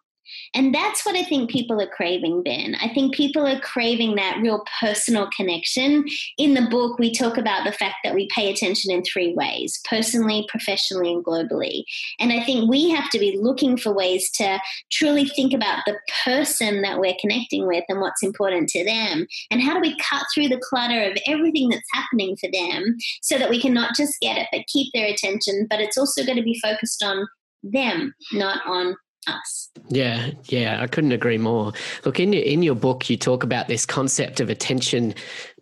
And 0.54 0.74
that's 0.74 1.06
what 1.06 1.14
I 1.14 1.22
think 1.22 1.50
people 1.50 1.80
are 1.80 1.86
craving, 1.86 2.42
Ben. 2.42 2.74
I 2.80 2.92
think 2.92 3.14
people 3.14 3.46
are 3.46 3.60
craving 3.60 4.16
that 4.16 4.38
real 4.40 4.64
personal 4.80 5.28
connection. 5.36 6.04
In 6.38 6.54
the 6.54 6.66
book, 6.70 6.98
we 6.98 7.12
talk 7.12 7.36
about 7.36 7.64
the 7.64 7.72
fact 7.72 7.96
that 8.02 8.14
we 8.14 8.28
pay 8.34 8.50
attention 8.50 8.90
in 8.90 9.02
three 9.04 9.32
ways 9.34 9.80
personally, 9.88 10.46
professionally, 10.48 11.12
and 11.12 11.24
globally. 11.24 11.84
And 12.18 12.32
I 12.32 12.42
think 12.42 12.68
we 12.68 12.90
have 12.90 13.10
to 13.10 13.18
be 13.18 13.38
looking 13.40 13.76
for 13.76 13.92
ways 13.92 14.30
to 14.32 14.58
truly 14.90 15.24
think 15.24 15.52
about 15.52 15.82
the 15.86 15.98
person 16.24 16.82
that 16.82 16.98
we're 16.98 17.14
connecting 17.20 17.66
with 17.66 17.84
and 17.88 18.00
what's 18.00 18.22
important 18.22 18.68
to 18.70 18.84
them. 18.84 19.26
And 19.50 19.62
how 19.62 19.74
do 19.74 19.80
we 19.80 19.96
cut 19.98 20.24
through 20.34 20.48
the 20.48 20.60
clutter 20.68 21.02
of 21.02 21.16
everything 21.26 21.68
that's 21.68 21.82
happening 21.92 22.36
for 22.36 22.50
them 22.52 22.96
so 23.22 23.38
that 23.38 23.50
we 23.50 23.60
can 23.60 23.72
not 23.72 23.94
just 23.94 24.18
get 24.20 24.36
it, 24.36 24.48
but 24.50 24.66
keep 24.66 24.92
their 24.94 25.06
attention, 25.06 25.68
but 25.70 25.80
it's 25.80 25.96
also 25.96 26.24
going 26.24 26.38
to 26.38 26.42
be 26.42 26.58
focused 26.60 27.04
on 27.04 27.28
them, 27.62 28.14
not 28.32 28.66
on 28.66 28.96
us. 29.26 29.70
Yeah, 29.88 30.30
yeah, 30.44 30.80
I 30.80 30.86
couldn't 30.86 31.12
agree 31.12 31.38
more. 31.38 31.72
Look, 32.04 32.20
in 32.20 32.32
your 32.32 32.42
in 32.42 32.62
your 32.62 32.74
book, 32.74 33.10
you 33.10 33.16
talk 33.16 33.42
about 33.42 33.68
this 33.68 33.84
concept 33.84 34.40
of 34.40 34.50
attention 34.50 35.14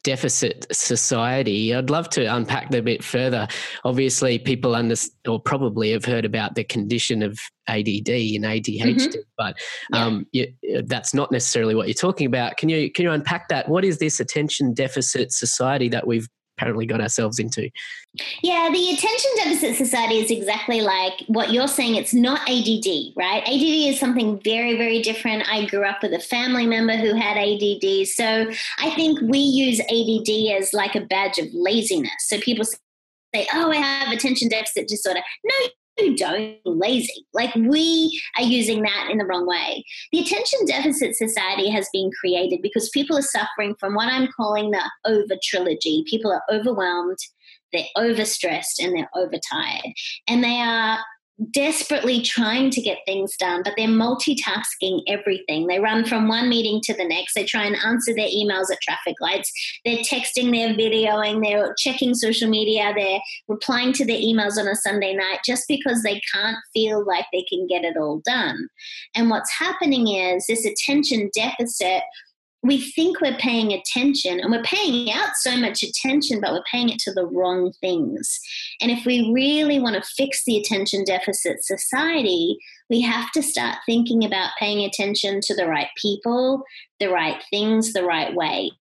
deficit 0.05 0.67
society. 0.71 1.75
I'd 1.75 1.91
love 1.91 2.09
to 2.11 2.25
unpack 2.25 2.71
that 2.71 2.79
a 2.79 2.83
bit 2.83 3.03
further. 3.03 3.49
Obviously, 3.85 4.39
people 4.39 4.75
under 4.75 4.95
or 5.27 5.41
probably 5.41 5.91
have 5.93 6.05
heard 6.05 6.25
about 6.25 6.55
the 6.55 6.65
condition 6.65 7.23
of 7.23 7.39
ADD 7.67 8.09
and 8.09 8.45
ADHD, 8.45 8.81
mm-hmm. 8.81 9.21
but 9.37 9.57
um, 9.93 10.27
yeah. 10.33 10.47
you, 10.63 10.83
that's 10.83 11.15
not 11.15 11.33
necessarily 11.33 11.75
what 11.75 11.89
you're 11.89 11.95
talking 11.95 12.27
about. 12.27 12.57
Can 12.57 12.69
you 12.69 12.91
can 12.93 13.05
you 13.05 13.11
unpack 13.11 13.49
that? 13.49 13.69
What 13.69 13.85
is 13.85 13.99
this 13.99 14.21
attention 14.21 14.75
deficit 14.75 15.33
society 15.33 15.89
that 15.89 16.07
we've 16.07 16.29
apparently 16.59 16.87
got 16.87 17.01
ourselves 17.01 17.39
into. 17.39 17.71
Yeah, 18.43 18.69
the 18.73 18.91
attention 18.91 19.31
deficit 19.37 19.77
society 19.77 20.17
is 20.17 20.31
exactly 20.31 20.81
like 20.81 21.15
what 21.29 21.53
you're 21.53 21.69
saying. 21.69 21.95
It's 21.95 22.13
not 22.13 22.41
ADD, 22.49 23.15
right? 23.17 23.43
ADD 23.47 23.93
is 23.93 24.01
something 24.01 24.41
very, 24.43 24.77
very 24.77 25.01
different. 25.01 25.49
I 25.49 25.67
grew 25.67 25.85
up 25.85 26.03
with 26.03 26.13
a 26.13 26.19
family 26.19 26.67
member 26.67 26.97
who 26.97 27.15
had 27.15 27.37
ADD. 27.37 28.09
So 28.09 28.51
I 28.79 28.91
think 28.91 29.21
we 29.23 29.39
use 29.39 29.81
ADD 29.81 30.61
as 30.61 30.73
like 30.73 30.95
a 30.97 31.01
badge 31.01 31.39
of 31.39 31.47
laziness. 31.53 32.13
So 32.21 32.39
people 32.41 32.65
say, 32.65 33.47
oh, 33.55 33.71
I 33.71 33.77
have 33.77 34.13
attention 34.13 34.49
deficit 34.49 34.89
disorder. 34.89 35.21
No, 35.45 35.55
don't 36.17 36.59
lazy. 36.65 37.27
Like 37.35 37.55
we 37.55 38.21
are 38.37 38.45
using 38.45 38.83
that 38.83 39.09
in 39.11 39.19
the 39.19 39.25
wrong 39.25 39.47
way. 39.47 39.85
The 40.13 40.21
attention 40.21 40.61
deficit 40.67 41.17
society 41.17 41.71
has 41.71 41.89
been 41.93 42.11
created 42.19 42.61
because 42.63 42.91
people 42.91 43.17
are 43.19 43.23
suffering 43.23 43.75
from 43.79 43.95
what 43.95 44.09
I'm 44.09 44.29
calling 44.37 44.71
the 44.71 44.91
over 45.05 45.35
trilogy. 45.43 46.05
People 46.09 46.33
are 46.33 46.43
overwhelmed, 46.51 47.19
they're 47.73 47.85
overstressed, 47.97 48.79
and 48.81 48.97
they're 48.97 49.11
overtired. 49.15 49.93
And 50.29 50.43
they 50.43 50.61
are 50.61 50.99
desperately 51.53 52.21
trying 52.21 52.71
to 52.71 52.81
get 52.81 52.99
things 53.07 53.37
done, 53.37 53.63
but 53.63 53.75
they're 53.77 53.89
multitasking 53.89 55.03
everything. 55.07 55.67
They 55.67 55.79
run 55.79 56.05
from 56.05 56.29
one 56.29 56.49
meeting 56.49 56.81
to 56.85 56.95
the 56.95 57.05
next. 57.05 57.35
They 57.35 57.45
try 57.45 57.65
and 57.65 57.77
answer 57.77 58.13
their 58.15 58.29
emails 58.29 58.71
at 58.73 58.81
traffic 58.83 59.15
lights. 59.21 59.53
They're 59.85 59.99
texting, 59.99 60.51
they're 60.51 60.75
videoing, 60.75 61.43
they're 61.43 61.75
checking 61.79 62.15
social 62.15 62.49
media, 62.49 62.93
they're 62.97 63.21
replying 63.47 63.93
to 63.95 64.05
their 64.05 64.19
emails 64.19 64.59
on 64.59 64.67
a 64.67 64.75
Sunday 64.75 65.15
night 65.15 65.41
just 65.47 65.65
because 65.69 66.03
they 66.03 66.21
can't 66.35 66.59
feel 66.73 67.05
like 67.07 67.27
they 67.33 67.45
can 67.49 67.67
get 67.69 67.85
it 67.85 67.97
all 67.97 68.21
done. 68.25 68.69
And 69.15 69.31
what's 69.31 69.53
happening 69.53 70.09
is 70.09 70.47
this 70.47 70.65
attention 70.65 71.31
deficit 71.35 72.03
we 72.63 72.81
think 72.81 73.21
we're 73.21 73.37
paying 73.37 73.73
attention 73.73 74.41
and 74.41 74.51
we're 74.51 74.63
paying 74.63 75.13
out 75.13 75.31
so 75.37 75.57
much 75.57 75.83
attention, 75.83 76.41
but 76.41 76.53
we're 76.53 76.63
paying 76.71 76.89
it 76.89 76.99
to 77.01 77.13
the 77.13 77.27
wrong 77.27 77.73
things. 77.81 78.41
And 78.81 78.91
if 78.91 79.07
we 79.07 79.31
really 79.33 79.79
want 79.79 79.95
to 79.97 80.11
fix 80.17 80.45
the 80.45 80.57
attention 80.57 81.05
deficit 81.05 81.65
society, 81.65 82.59
we 82.91 83.01
have 83.03 83.31
to 83.33 83.43
start 83.43 83.77
thinking 83.87 84.25
about 84.25 84.51
paying 84.59 84.85
attention 84.85 85.41
to 85.43 85.55
the 85.55 85.67
right 85.67 85.89
people, 85.97 86.65
the 86.99 87.09
right 87.09 87.43
things, 87.51 87.93
the 87.93 88.05
right 88.05 88.35
way. 88.35 88.73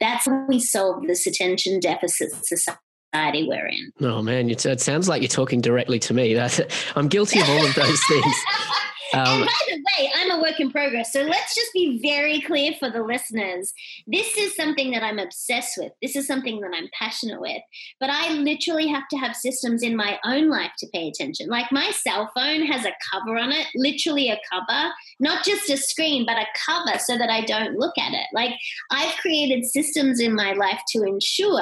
That's 0.00 0.26
how 0.26 0.44
we 0.46 0.60
solve 0.60 1.06
this 1.06 1.26
attention 1.26 1.80
deficit 1.80 2.30
society 2.44 3.46
we're 3.48 3.66
in. 3.66 3.92
Oh 4.00 4.22
man, 4.22 4.50
it 4.50 4.60
sounds 4.60 5.08
like 5.08 5.22
you're 5.22 5.28
talking 5.28 5.60
directly 5.60 5.98
to 6.00 6.14
me. 6.14 6.38
I'm 6.96 7.08
guilty 7.08 7.40
of 7.40 7.48
all 7.48 7.64
of 7.64 7.74
those 7.74 8.00
things. 8.06 8.36
Um, 9.18 9.26
and 9.26 9.46
by 9.46 9.52
the 9.68 9.76
way, 9.76 10.10
I'm 10.16 10.30
a 10.30 10.42
work 10.42 10.60
in 10.60 10.70
progress. 10.70 11.12
So 11.12 11.22
let's 11.22 11.54
just 11.54 11.72
be 11.72 12.00
very 12.02 12.40
clear 12.40 12.72
for 12.78 12.90
the 12.90 13.02
listeners. 13.02 13.72
This 14.06 14.36
is 14.36 14.54
something 14.56 14.90
that 14.92 15.02
I'm 15.02 15.18
obsessed 15.18 15.78
with. 15.78 15.92
This 16.02 16.16
is 16.16 16.26
something 16.26 16.60
that 16.60 16.72
I'm 16.74 16.88
passionate 16.98 17.40
with. 17.40 17.62
But 18.00 18.10
I 18.10 18.32
literally 18.32 18.88
have 18.88 19.08
to 19.10 19.16
have 19.16 19.36
systems 19.36 19.82
in 19.82 19.96
my 19.96 20.18
own 20.24 20.48
life 20.48 20.72
to 20.78 20.88
pay 20.92 21.08
attention. 21.08 21.48
Like 21.48 21.70
my 21.72 21.90
cell 21.90 22.30
phone 22.34 22.62
has 22.66 22.84
a 22.84 22.92
cover 23.12 23.38
on 23.38 23.52
it, 23.52 23.66
literally 23.74 24.30
a 24.30 24.40
cover, 24.52 24.92
not 25.20 25.44
just 25.44 25.70
a 25.70 25.76
screen, 25.76 26.26
but 26.26 26.38
a 26.38 26.46
cover 26.66 26.98
so 26.98 27.16
that 27.18 27.30
I 27.30 27.42
don't 27.42 27.78
look 27.78 27.96
at 27.98 28.12
it. 28.12 28.26
Like 28.32 28.52
I've 28.90 29.16
created 29.16 29.64
systems 29.64 30.20
in 30.20 30.34
my 30.34 30.52
life 30.52 30.80
to 30.90 31.02
ensure 31.02 31.60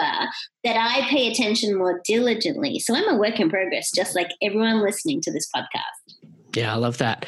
that 0.64 0.76
I 0.76 1.06
pay 1.08 1.30
attention 1.30 1.76
more 1.76 2.00
diligently. 2.04 2.78
So 2.78 2.94
I'm 2.94 3.08
a 3.08 3.18
work 3.18 3.40
in 3.40 3.50
progress, 3.50 3.90
just 3.94 4.14
like 4.14 4.30
everyone 4.40 4.82
listening 4.82 5.20
to 5.22 5.32
this 5.32 5.48
podcast. 5.54 6.11
Yeah, 6.54 6.72
I 6.72 6.76
love 6.76 6.98
that. 6.98 7.26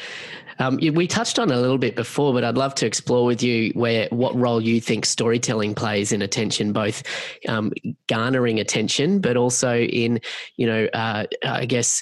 Um, 0.59 0.77
we 0.77 1.05
touched 1.07 1.37
on 1.37 1.51
a 1.51 1.59
little 1.59 1.77
bit 1.77 1.95
before, 1.95 2.33
but 2.33 2.43
I'd 2.43 2.57
love 2.57 2.75
to 2.75 2.85
explore 2.85 3.25
with 3.25 3.43
you 3.43 3.71
where 3.73 4.07
what 4.11 4.33
role 4.35 4.61
you 4.61 4.79
think 4.79 5.05
storytelling 5.05 5.75
plays 5.75 6.11
in 6.13 6.21
attention, 6.21 6.71
both 6.71 7.03
um, 7.49 7.73
garnering 8.07 8.59
attention, 8.59 9.19
but 9.19 9.35
also 9.35 9.77
in 9.77 10.21
you 10.55 10.65
know, 10.65 10.87
uh, 10.93 11.25
I 11.43 11.65
guess 11.65 12.01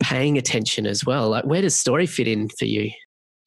paying 0.00 0.38
attention 0.38 0.86
as 0.86 1.04
well. 1.04 1.28
Like, 1.28 1.44
where 1.44 1.62
does 1.62 1.76
story 1.76 2.06
fit 2.06 2.26
in 2.26 2.48
for 2.48 2.64
you? 2.64 2.90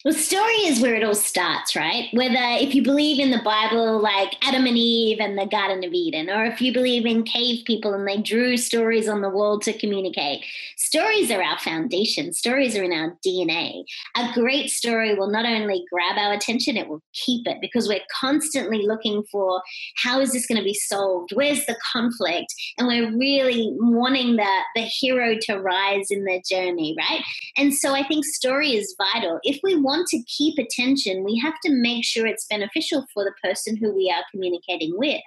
Well, 0.07 0.15
story 0.15 0.63
is 0.63 0.79
where 0.79 0.95
it 0.95 1.03
all 1.03 1.13
starts, 1.13 1.75
right? 1.75 2.07
Whether 2.13 2.37
if 2.39 2.73
you 2.73 2.81
believe 2.81 3.19
in 3.19 3.29
the 3.29 3.41
Bible, 3.43 3.99
like 3.99 4.37
Adam 4.41 4.65
and 4.65 4.77
Eve 4.77 5.17
and 5.19 5.37
the 5.37 5.45
Garden 5.45 5.83
of 5.83 5.91
Eden, 5.91 6.29
or 6.29 6.45
if 6.45 6.61
you 6.61 6.71
believe 6.71 7.05
in 7.05 7.23
cave 7.23 7.65
people 7.65 7.93
and 7.93 8.07
they 8.07 8.21
drew 8.21 8.55
stories 8.55 9.09
on 9.09 9.19
the 9.19 9.29
wall 9.29 9.59
to 9.59 9.77
communicate, 9.77 10.45
stories 10.77 11.29
are 11.29 11.43
our 11.43 11.59
foundation. 11.59 12.31
Stories 12.31 12.77
are 12.77 12.85
in 12.85 12.93
our 12.93 13.17
DNA. 13.27 13.83
A 14.15 14.31
great 14.33 14.69
story 14.69 15.13
will 15.13 15.29
not 15.29 15.45
only 15.45 15.83
grab 15.91 16.17
our 16.17 16.31
attention, 16.31 16.77
it 16.77 16.87
will 16.87 17.03
keep 17.11 17.45
it 17.45 17.57
because 17.59 17.89
we're 17.89 17.99
constantly 18.17 18.87
looking 18.87 19.25
for 19.29 19.61
how 20.01 20.21
is 20.21 20.31
this 20.31 20.47
going 20.47 20.57
to 20.57 20.63
be 20.63 20.73
solved? 20.73 21.31
Where's 21.33 21.65
the 21.65 21.75
conflict? 21.91 22.55
And 22.77 22.87
we're 22.87 23.13
really 23.13 23.73
wanting 23.73 24.37
the, 24.37 24.59
the 24.73 24.83
hero 24.83 25.35
to 25.41 25.59
rise 25.59 26.07
in 26.11 26.23
their 26.23 26.39
journey, 26.49 26.95
right? 26.97 27.25
And 27.57 27.73
so 27.73 27.93
I 27.93 28.07
think 28.07 28.23
story 28.23 28.69
is 28.69 28.95
vital. 28.97 29.41
If 29.43 29.59
we 29.63 29.75
want 29.75 29.96
to 30.07 30.23
keep 30.23 30.57
attention, 30.57 31.23
we 31.23 31.39
have 31.43 31.55
to 31.65 31.71
make 31.71 32.05
sure 32.05 32.25
it's 32.25 32.47
beneficial 32.47 33.05
for 33.13 33.23
the 33.23 33.33
person 33.43 33.75
who 33.77 33.93
we 33.93 34.13
are 34.15 34.23
communicating 34.31 34.97
with. 34.97 35.21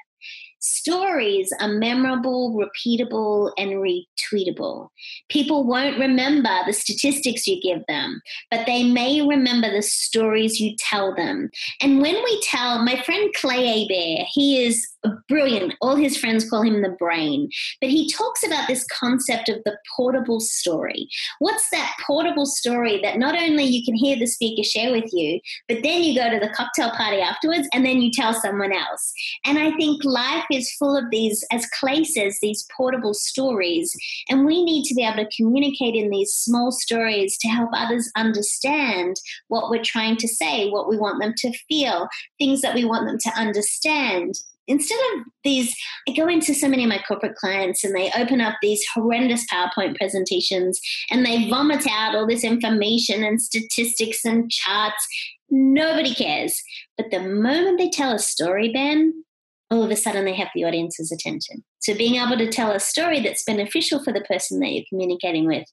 Stories 0.61 1.53
are 1.61 1.69
memorable, 1.69 2.53
repeatable, 2.53 3.53
and 3.57 3.73
retweetable. 3.73 4.89
People 5.29 5.67
won't 5.67 5.99
remember 5.99 6.51
the 6.67 6.73
statistics 6.73 7.47
you 7.47 7.61
give 7.63 7.83
them, 7.89 8.21
but 8.51 8.67
they 8.67 8.83
may 8.83 9.27
remember 9.27 9.71
the 9.71 9.83
stories 9.83 10.61
you 10.61 10.77
tell 10.79 11.15
them. 11.15 11.51
And 11.81 12.03
when 12.03 12.15
we 12.15 12.41
tell, 12.43 12.85
my 12.85 13.01
friend 13.03 13.33
Clay 13.35 13.67
Hebert, 13.89 14.27
he 14.33 14.65
is 14.65 14.87
brilliant. 15.29 15.75
All 15.81 15.97
his 15.97 16.17
friends 16.17 16.49
call 16.49 16.63
him 16.63 16.83
the 16.83 16.97
brain. 16.99 17.49
But 17.81 17.91
he 17.91 18.11
talks 18.11 18.45
about 18.47 18.69
this 18.69 18.85
concept 18.87 19.49
of 19.49 19.59
the 19.65 19.77
portable 19.97 20.41
story. 20.41 21.09
What's 21.39 21.69
that 21.71 21.95
portable 22.07 22.47
story 22.47 23.01
that 23.03 23.19
not 23.19 23.41
only 23.41 23.65
you 23.65 23.85
can 23.85 23.95
hear 23.95 24.17
the 24.19 24.27
speaker 24.27 24.63
share 24.63 24.93
with 24.93 25.11
you, 25.13 25.41
but 25.69 25.83
then 25.83 26.03
you 26.03 26.15
go 26.15 26.31
to 26.31 26.39
the 26.39 26.53
cocktail 26.53 26.91
party 26.91 27.21
afterwards 27.21 27.69
and 27.73 27.85
then 27.85 28.01
you 28.01 28.11
tell 28.13 28.35
someone 28.35 28.73
else. 28.73 29.13
And 29.47 29.59
I 29.59 29.71
think 29.77 30.05
life 30.05 30.45
is 30.53 30.75
full 30.79 30.97
of 30.97 31.11
these, 31.11 31.45
as 31.51 31.67
Clay 31.79 32.05
says, 32.05 32.39
these 32.41 32.67
portable 32.77 33.15
stories. 33.15 33.95
And 34.29 34.45
we 34.45 34.65
need 34.65 34.85
to 34.85 34.95
be 34.95 35.05
able 35.05 35.25
to 35.25 35.37
communicate 35.37 35.95
in 35.95 36.11
these 36.11 36.33
small 36.33 36.71
stories 36.73 37.37
to 37.39 37.49
help 37.49 37.71
others 37.75 38.11
understand 38.17 39.17
what 39.49 39.71
we're 39.71 39.83
trying 39.83 40.17
to 40.19 40.29
say, 40.29 40.71
what 40.71 40.89
we 40.89 40.97
want 40.97 41.21
them 41.21 41.35
to 41.39 41.53
feel, 41.69 42.09
things 42.39 42.61
that 42.63 42.75
we 42.75 42.85
want 42.85 43.07
them 43.07 43.19
to 43.19 43.41
understand 43.41 44.35
instead 44.71 44.99
of 45.15 45.25
these, 45.43 45.75
I 46.09 46.13
go 46.13 46.29
into 46.29 46.55
so 46.55 46.69
many 46.69 46.85
of 46.85 46.89
my 46.89 47.03
corporate 47.07 47.35
clients 47.35 47.83
and 47.83 47.95
they 47.95 48.11
open 48.17 48.41
up 48.41 48.55
these 48.63 48.83
horrendous 48.95 49.45
PowerPoint 49.53 49.97
presentations 49.97 50.81
and 51.11 51.27
they 51.27 51.51
vomit 51.51 51.87
out 51.91 52.15
all 52.15 52.27
this 52.27 52.45
information 52.45 53.25
and 53.25 53.43
statistics 53.43 54.25
and 54.25 54.51
charts. 54.51 55.07
Nobody 55.51 56.15
cares. 56.15 56.63
But 56.97 57.11
the 57.11 57.21
moment 57.21 57.79
they 57.79 57.91
tell 57.91 58.13
a 58.13 58.19
story, 58.21 58.73
Ben, 58.73 59.25
all 59.71 59.83
of 59.83 59.91
a 59.91 59.97
sudden 59.97 60.25
they 60.25 60.35
have 60.35 60.49
the 60.55 60.65
audience's 60.65 61.13
attention. 61.13 61.63
So 61.79 61.95
being 61.95 62.17
able 62.17 62.37
to 62.37 62.51
tell 62.51 62.73
a 62.73 62.81
story 62.81 63.21
that's 63.21 63.45
beneficial 63.45 64.03
for 64.03 64.13
the 64.13 64.23
person 64.23 64.61
that 64.61 64.73
you're 64.73 64.85
communicating 64.89 65.47
with 65.47 65.67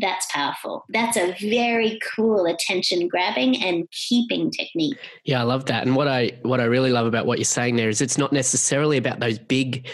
that's 0.00 0.26
powerful. 0.32 0.84
That's 0.88 1.16
a 1.16 1.34
very 1.40 1.98
cool 2.14 2.46
attention 2.46 3.08
grabbing 3.08 3.62
and 3.62 3.88
keeping 3.90 4.50
technique. 4.50 4.98
Yeah, 5.24 5.40
I 5.40 5.44
love 5.44 5.66
that. 5.66 5.86
And 5.86 5.94
what 5.94 6.08
I 6.08 6.32
what 6.42 6.60
I 6.60 6.64
really 6.64 6.90
love 6.90 7.06
about 7.06 7.26
what 7.26 7.38
you're 7.38 7.44
saying 7.44 7.76
there 7.76 7.88
is 7.88 8.00
it's 8.00 8.18
not 8.18 8.32
necessarily 8.32 8.96
about 8.96 9.20
those 9.20 9.38
big 9.38 9.88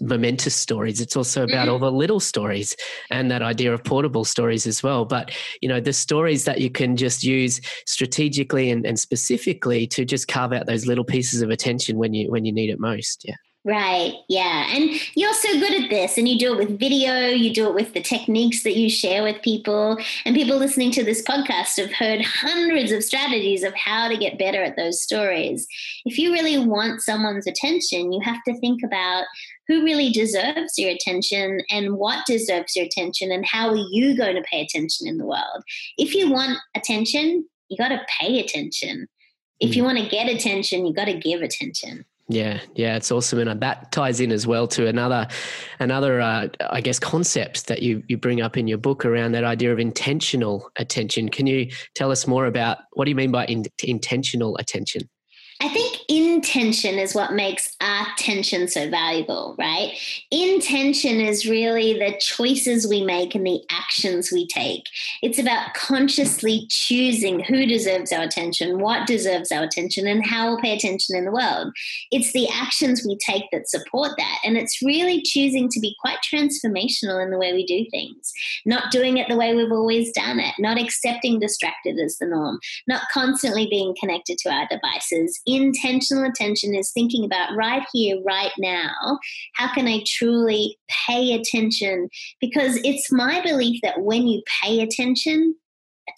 momentous 0.00 0.54
stories. 0.54 1.00
It's 1.00 1.16
also 1.16 1.42
about 1.42 1.64
mm-hmm. 1.64 1.70
all 1.70 1.78
the 1.78 1.92
little 1.92 2.20
stories 2.20 2.76
and 3.10 3.30
that 3.30 3.42
idea 3.42 3.72
of 3.72 3.82
portable 3.84 4.24
stories 4.24 4.66
as 4.66 4.82
well. 4.82 5.04
But 5.04 5.32
you 5.60 5.68
know, 5.68 5.80
the 5.80 5.92
stories 5.92 6.44
that 6.44 6.60
you 6.60 6.70
can 6.70 6.96
just 6.96 7.24
use 7.24 7.60
strategically 7.86 8.70
and, 8.70 8.86
and 8.86 8.98
specifically 8.98 9.86
to 9.88 10.04
just 10.04 10.28
carve 10.28 10.52
out 10.52 10.66
those 10.66 10.86
little 10.86 11.04
pieces 11.04 11.42
of 11.42 11.50
attention 11.50 11.98
when 11.98 12.14
you 12.14 12.30
when 12.30 12.44
you 12.44 12.52
need 12.52 12.70
it 12.70 12.78
most. 12.78 13.24
Yeah. 13.24 13.34
Right. 13.66 14.16
Yeah. 14.28 14.66
And 14.76 14.90
you're 15.14 15.32
so 15.32 15.58
good 15.58 15.84
at 15.84 15.88
this, 15.88 16.18
and 16.18 16.28
you 16.28 16.38
do 16.38 16.52
it 16.52 16.58
with 16.58 16.78
video, 16.78 17.28
you 17.28 17.52
do 17.52 17.66
it 17.66 17.74
with 17.74 17.94
the 17.94 18.02
techniques 18.02 18.62
that 18.62 18.76
you 18.76 18.90
share 18.90 19.22
with 19.22 19.40
people. 19.40 19.96
And 20.26 20.34
people 20.34 20.58
listening 20.58 20.90
to 20.92 21.02
this 21.02 21.22
podcast 21.22 21.78
have 21.78 21.92
heard 21.92 22.20
hundreds 22.22 22.92
of 22.92 23.02
strategies 23.02 23.62
of 23.62 23.72
how 23.74 24.08
to 24.08 24.18
get 24.18 24.38
better 24.38 24.62
at 24.62 24.76
those 24.76 25.00
stories. 25.00 25.66
If 26.04 26.18
you 26.18 26.30
really 26.30 26.58
want 26.58 27.00
someone's 27.00 27.46
attention, 27.46 28.12
you 28.12 28.20
have 28.20 28.42
to 28.46 28.58
think 28.60 28.82
about 28.84 29.24
who 29.66 29.82
really 29.82 30.10
deserves 30.10 30.78
your 30.78 30.90
attention 30.90 31.62
and 31.70 31.96
what 31.96 32.26
deserves 32.26 32.76
your 32.76 32.84
attention, 32.84 33.32
and 33.32 33.46
how 33.46 33.70
are 33.70 33.82
you 33.92 34.14
going 34.14 34.36
to 34.36 34.42
pay 34.42 34.60
attention 34.60 35.08
in 35.08 35.16
the 35.16 35.24
world. 35.24 35.64
If 35.96 36.14
you 36.14 36.30
want 36.30 36.58
attention, 36.76 37.48
you 37.70 37.78
got 37.78 37.88
to 37.88 38.04
pay 38.20 38.40
attention. 38.40 39.08
If 39.58 39.74
you 39.74 39.82
hmm. 39.82 39.86
want 39.86 39.98
to 40.00 40.08
get 40.08 40.28
attention, 40.28 40.84
you 40.84 40.92
got 40.92 41.06
to 41.06 41.14
give 41.14 41.40
attention. 41.40 42.04
Yeah, 42.28 42.60
yeah, 42.74 42.96
it's 42.96 43.12
awesome, 43.12 43.38
and 43.38 43.60
that 43.60 43.92
ties 43.92 44.18
in 44.18 44.32
as 44.32 44.46
well 44.46 44.66
to 44.68 44.86
another, 44.86 45.28
another, 45.78 46.22
uh, 46.22 46.48
I 46.70 46.80
guess, 46.80 46.98
concept 46.98 47.66
that 47.66 47.82
you 47.82 48.02
you 48.08 48.16
bring 48.16 48.40
up 48.40 48.56
in 48.56 48.66
your 48.66 48.78
book 48.78 49.04
around 49.04 49.32
that 49.32 49.44
idea 49.44 49.70
of 49.72 49.78
intentional 49.78 50.70
attention. 50.76 51.28
Can 51.28 51.46
you 51.46 51.70
tell 51.94 52.10
us 52.10 52.26
more 52.26 52.46
about 52.46 52.78
what 52.94 53.04
do 53.04 53.10
you 53.10 53.14
mean 53.14 53.30
by 53.30 53.44
in, 53.44 53.64
intentional 53.82 54.56
attention? 54.56 55.02
I 55.60 55.68
think 55.68 55.93
intention 56.08 56.98
is 56.98 57.14
what 57.14 57.32
makes 57.32 57.76
our 57.80 58.06
attention 58.12 58.68
so 58.68 58.88
valuable, 58.90 59.54
right? 59.58 59.92
Intention 60.30 61.20
is 61.20 61.48
really 61.48 61.98
the 61.98 62.16
choices 62.18 62.86
we 62.86 63.04
make 63.04 63.34
and 63.34 63.46
the 63.46 63.62
actions 63.70 64.30
we 64.32 64.46
take. 64.46 64.84
It's 65.22 65.38
about 65.38 65.74
consciously 65.74 66.66
choosing 66.68 67.40
who 67.40 67.66
deserves 67.66 68.12
our 68.12 68.22
attention, 68.22 68.80
what 68.80 69.06
deserves 69.06 69.50
our 69.52 69.62
attention, 69.62 70.06
and 70.06 70.24
how 70.24 70.48
we'll 70.48 70.60
pay 70.60 70.76
attention 70.76 71.16
in 71.16 71.24
the 71.24 71.32
world. 71.32 71.72
It's 72.10 72.32
the 72.32 72.48
actions 72.48 73.04
we 73.06 73.16
take 73.16 73.44
that 73.52 73.68
support 73.68 74.12
that. 74.18 74.38
And 74.44 74.56
it's 74.56 74.82
really 74.82 75.22
choosing 75.22 75.68
to 75.70 75.80
be 75.80 75.96
quite 76.00 76.18
transformational 76.22 77.22
in 77.22 77.30
the 77.30 77.38
way 77.38 77.52
we 77.52 77.66
do 77.66 77.86
things, 77.90 78.32
not 78.64 78.90
doing 78.90 79.16
it 79.18 79.28
the 79.28 79.36
way 79.36 79.54
we've 79.54 79.72
always 79.72 80.12
done 80.12 80.40
it, 80.40 80.54
not 80.58 80.80
accepting 80.80 81.38
distracted 81.38 81.98
as 81.98 82.18
the 82.18 82.26
norm, 82.26 82.58
not 82.86 83.02
constantly 83.12 83.66
being 83.66 83.94
connected 83.98 84.38
to 84.38 84.50
our 84.50 84.66
devices 84.68 85.40
intentional 85.94 86.24
attention 86.24 86.74
is 86.74 86.90
thinking 86.92 87.24
about 87.24 87.54
right 87.56 87.82
here, 87.92 88.16
right 88.24 88.52
now, 88.58 89.18
how 89.54 89.72
can 89.72 89.86
I 89.86 90.02
truly 90.06 90.76
pay 91.06 91.34
attention? 91.34 92.08
Because 92.40 92.76
it's 92.84 93.10
my 93.12 93.40
belief 93.42 93.80
that 93.82 94.02
when 94.02 94.26
you 94.26 94.42
pay 94.62 94.80
attention, 94.80 95.54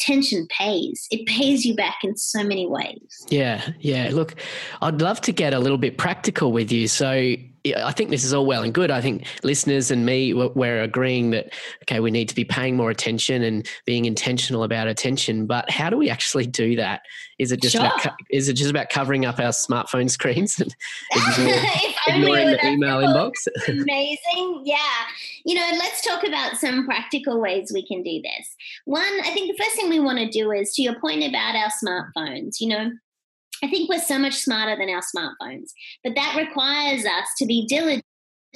attention 0.00 0.46
pays. 0.48 1.06
It 1.10 1.26
pays 1.26 1.64
you 1.64 1.74
back 1.74 1.98
in 2.02 2.16
so 2.16 2.42
many 2.42 2.66
ways. 2.66 3.26
Yeah, 3.28 3.70
yeah. 3.80 4.10
Look, 4.12 4.34
I'd 4.82 5.00
love 5.00 5.20
to 5.22 5.32
get 5.32 5.54
a 5.54 5.58
little 5.58 5.78
bit 5.78 5.98
practical 5.98 6.52
with 6.52 6.72
you. 6.72 6.88
So, 6.88 7.34
I 7.74 7.92
think 7.92 8.10
this 8.10 8.24
is 8.24 8.34
all 8.34 8.46
well 8.46 8.62
and 8.62 8.72
good. 8.72 8.90
I 8.90 9.00
think 9.00 9.26
listeners 9.42 9.90
and 9.90 10.04
me, 10.04 10.34
we're 10.34 10.82
agreeing 10.82 11.30
that, 11.30 11.52
okay, 11.82 12.00
we 12.00 12.10
need 12.10 12.28
to 12.28 12.34
be 12.34 12.44
paying 12.44 12.76
more 12.76 12.90
attention 12.90 13.42
and 13.42 13.66
being 13.84 14.04
intentional 14.04 14.62
about 14.62 14.86
attention. 14.86 15.46
But 15.46 15.70
how 15.70 15.90
do 15.90 15.96
we 15.96 16.10
actually 16.10 16.46
do 16.46 16.76
that? 16.76 17.02
Is 17.38 17.52
it 17.52 17.60
just 17.60 17.76
sure. 17.76 17.84
about, 17.84 18.14
is 18.30 18.48
it 18.48 18.54
just 18.54 18.70
about 18.70 18.88
covering 18.88 19.26
up 19.26 19.38
our 19.38 19.50
smartphone 19.50 20.10
screens 20.10 20.58
and 20.58 20.74
ignoring 22.06 22.48
the 22.48 22.66
email 22.66 22.98
inbox? 22.98 23.32
Amazing. 23.68 24.62
Yeah. 24.64 24.78
You 25.44 25.54
know, 25.54 25.68
let's 25.78 26.02
talk 26.02 26.26
about 26.26 26.56
some 26.56 26.86
practical 26.86 27.40
ways 27.40 27.72
we 27.72 27.86
can 27.86 28.02
do 28.02 28.22
this. 28.22 28.56
One, 28.84 29.20
I 29.24 29.30
think 29.30 29.54
the 29.54 29.62
first 29.62 29.76
thing 29.76 29.90
we 29.90 30.00
want 30.00 30.18
to 30.18 30.28
do 30.28 30.50
is 30.52 30.72
to 30.74 30.82
your 30.82 30.98
point 30.98 31.24
about 31.24 31.54
our 31.56 31.70
smartphones, 31.70 32.60
you 32.60 32.68
know, 32.68 32.90
I 33.62 33.68
think 33.68 33.88
we're 33.88 34.00
so 34.00 34.18
much 34.18 34.34
smarter 34.34 34.76
than 34.76 34.90
our 34.90 35.02
smartphones, 35.02 35.70
but 36.04 36.14
that 36.14 36.36
requires 36.36 37.04
us 37.04 37.26
to 37.38 37.46
be 37.46 37.66
diligent. 37.66 38.04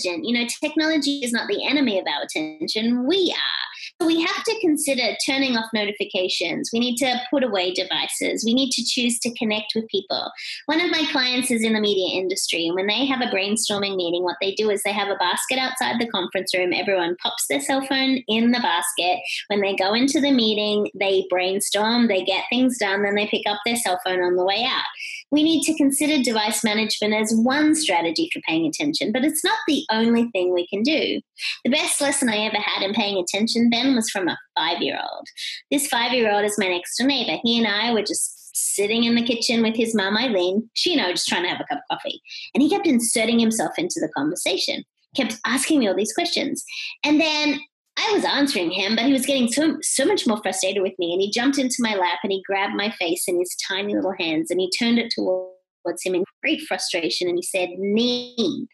You 0.02 0.32
know, 0.32 0.46
technology 0.62 1.20
is 1.22 1.32
not 1.32 1.48
the 1.48 1.66
enemy 1.66 1.98
of 1.98 2.06
our 2.06 2.22
attention, 2.22 3.06
we 3.06 3.34
are 3.36 3.69
we 4.06 4.20
have 4.22 4.44
to 4.44 4.60
consider 4.60 5.14
turning 5.26 5.56
off 5.56 5.70
notifications. 5.74 6.70
We 6.72 6.80
need 6.80 6.96
to 6.96 7.20
put 7.30 7.44
away 7.44 7.72
devices. 7.72 8.44
We 8.44 8.54
need 8.54 8.70
to 8.72 8.84
choose 8.84 9.18
to 9.20 9.34
connect 9.34 9.72
with 9.74 9.88
people. 9.88 10.30
One 10.66 10.80
of 10.80 10.90
my 10.90 11.04
clients 11.12 11.50
is 11.50 11.62
in 11.62 11.74
the 11.74 11.80
media 11.80 12.18
industry, 12.18 12.66
and 12.66 12.74
when 12.74 12.86
they 12.86 13.04
have 13.06 13.20
a 13.20 13.26
brainstorming 13.26 13.96
meeting, 13.96 14.22
what 14.22 14.36
they 14.40 14.54
do 14.54 14.70
is 14.70 14.82
they 14.82 14.92
have 14.92 15.08
a 15.08 15.16
basket 15.16 15.58
outside 15.58 16.00
the 16.00 16.08
conference 16.08 16.54
room. 16.54 16.72
Everyone 16.72 17.16
pops 17.22 17.46
their 17.48 17.60
cell 17.60 17.84
phone 17.86 18.22
in 18.26 18.52
the 18.52 18.60
basket. 18.60 19.20
When 19.48 19.60
they 19.60 19.76
go 19.76 19.94
into 19.94 20.20
the 20.20 20.32
meeting, 20.32 20.90
they 20.94 21.26
brainstorm, 21.28 22.08
they 22.08 22.24
get 22.24 22.44
things 22.48 22.78
done, 22.78 23.02
then 23.02 23.14
they 23.14 23.26
pick 23.26 23.42
up 23.46 23.60
their 23.64 23.76
cell 23.76 24.00
phone 24.04 24.22
on 24.22 24.36
the 24.36 24.44
way 24.44 24.64
out. 24.64 24.84
We 25.30 25.42
need 25.42 25.62
to 25.64 25.76
consider 25.76 26.22
device 26.22 26.64
management 26.64 27.14
as 27.14 27.32
one 27.34 27.74
strategy 27.74 28.28
for 28.32 28.40
paying 28.46 28.66
attention, 28.66 29.12
but 29.12 29.24
it's 29.24 29.44
not 29.44 29.58
the 29.66 29.84
only 29.90 30.28
thing 30.32 30.52
we 30.52 30.66
can 30.66 30.82
do. 30.82 31.20
The 31.64 31.70
best 31.70 32.00
lesson 32.00 32.28
I 32.28 32.38
ever 32.38 32.58
had 32.58 32.82
in 32.82 32.94
paying 32.94 33.22
attention, 33.22 33.70
then 33.70 33.94
was 33.94 34.10
from 34.10 34.28
a 34.28 34.38
five 34.56 34.82
year 34.82 34.98
old. 35.00 35.26
This 35.70 35.86
five 35.86 36.12
year 36.12 36.32
old 36.32 36.44
is 36.44 36.58
my 36.58 36.68
next 36.68 36.96
door 36.98 37.06
neighbor. 37.06 37.40
He 37.44 37.58
and 37.58 37.66
I 37.66 37.92
were 37.92 38.02
just 38.02 38.40
sitting 38.54 39.04
in 39.04 39.14
the 39.14 39.22
kitchen 39.22 39.62
with 39.62 39.76
his 39.76 39.94
mom, 39.94 40.16
Eileen. 40.16 40.68
She 40.74 40.92
and 40.92 41.00
I 41.00 41.06
were 41.06 41.14
just 41.14 41.28
trying 41.28 41.44
to 41.44 41.48
have 41.48 41.60
a 41.60 41.64
cup 41.64 41.82
of 41.90 41.98
coffee. 41.98 42.20
And 42.54 42.62
he 42.62 42.70
kept 42.70 42.86
inserting 42.86 43.38
himself 43.38 43.72
into 43.78 44.00
the 44.00 44.10
conversation, 44.16 44.84
kept 45.16 45.38
asking 45.46 45.80
me 45.80 45.88
all 45.88 45.96
these 45.96 46.12
questions. 46.12 46.64
And 47.04 47.20
then 47.20 47.60
I 48.00 48.12
was 48.12 48.24
answering 48.24 48.70
him, 48.70 48.96
but 48.96 49.04
he 49.04 49.12
was 49.12 49.26
getting 49.26 49.50
so 49.50 49.76
so 49.82 50.04
much 50.04 50.26
more 50.26 50.40
frustrated 50.42 50.82
with 50.82 50.94
me. 50.98 51.12
And 51.12 51.20
he 51.20 51.30
jumped 51.30 51.58
into 51.58 51.76
my 51.80 51.94
lap 51.94 52.20
and 52.22 52.32
he 52.32 52.42
grabbed 52.46 52.74
my 52.74 52.90
face 52.92 53.24
in 53.28 53.38
his 53.38 53.54
tiny 53.68 53.94
little 53.94 54.14
hands 54.18 54.50
and 54.50 54.60
he 54.60 54.70
turned 54.78 54.98
it 54.98 55.12
towards 55.14 56.02
him 56.02 56.14
in 56.14 56.24
great 56.42 56.62
frustration 56.62 57.28
and 57.28 57.36
he 57.36 57.42
said, 57.42 57.70
"Neen, 57.76 58.66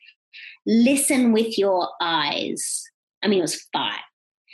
listen 0.66 1.32
with 1.32 1.58
your 1.58 1.88
eyes." 2.00 2.84
I 3.22 3.28
mean, 3.28 3.40
it 3.40 3.42
was 3.42 3.66
five. 3.72 4.00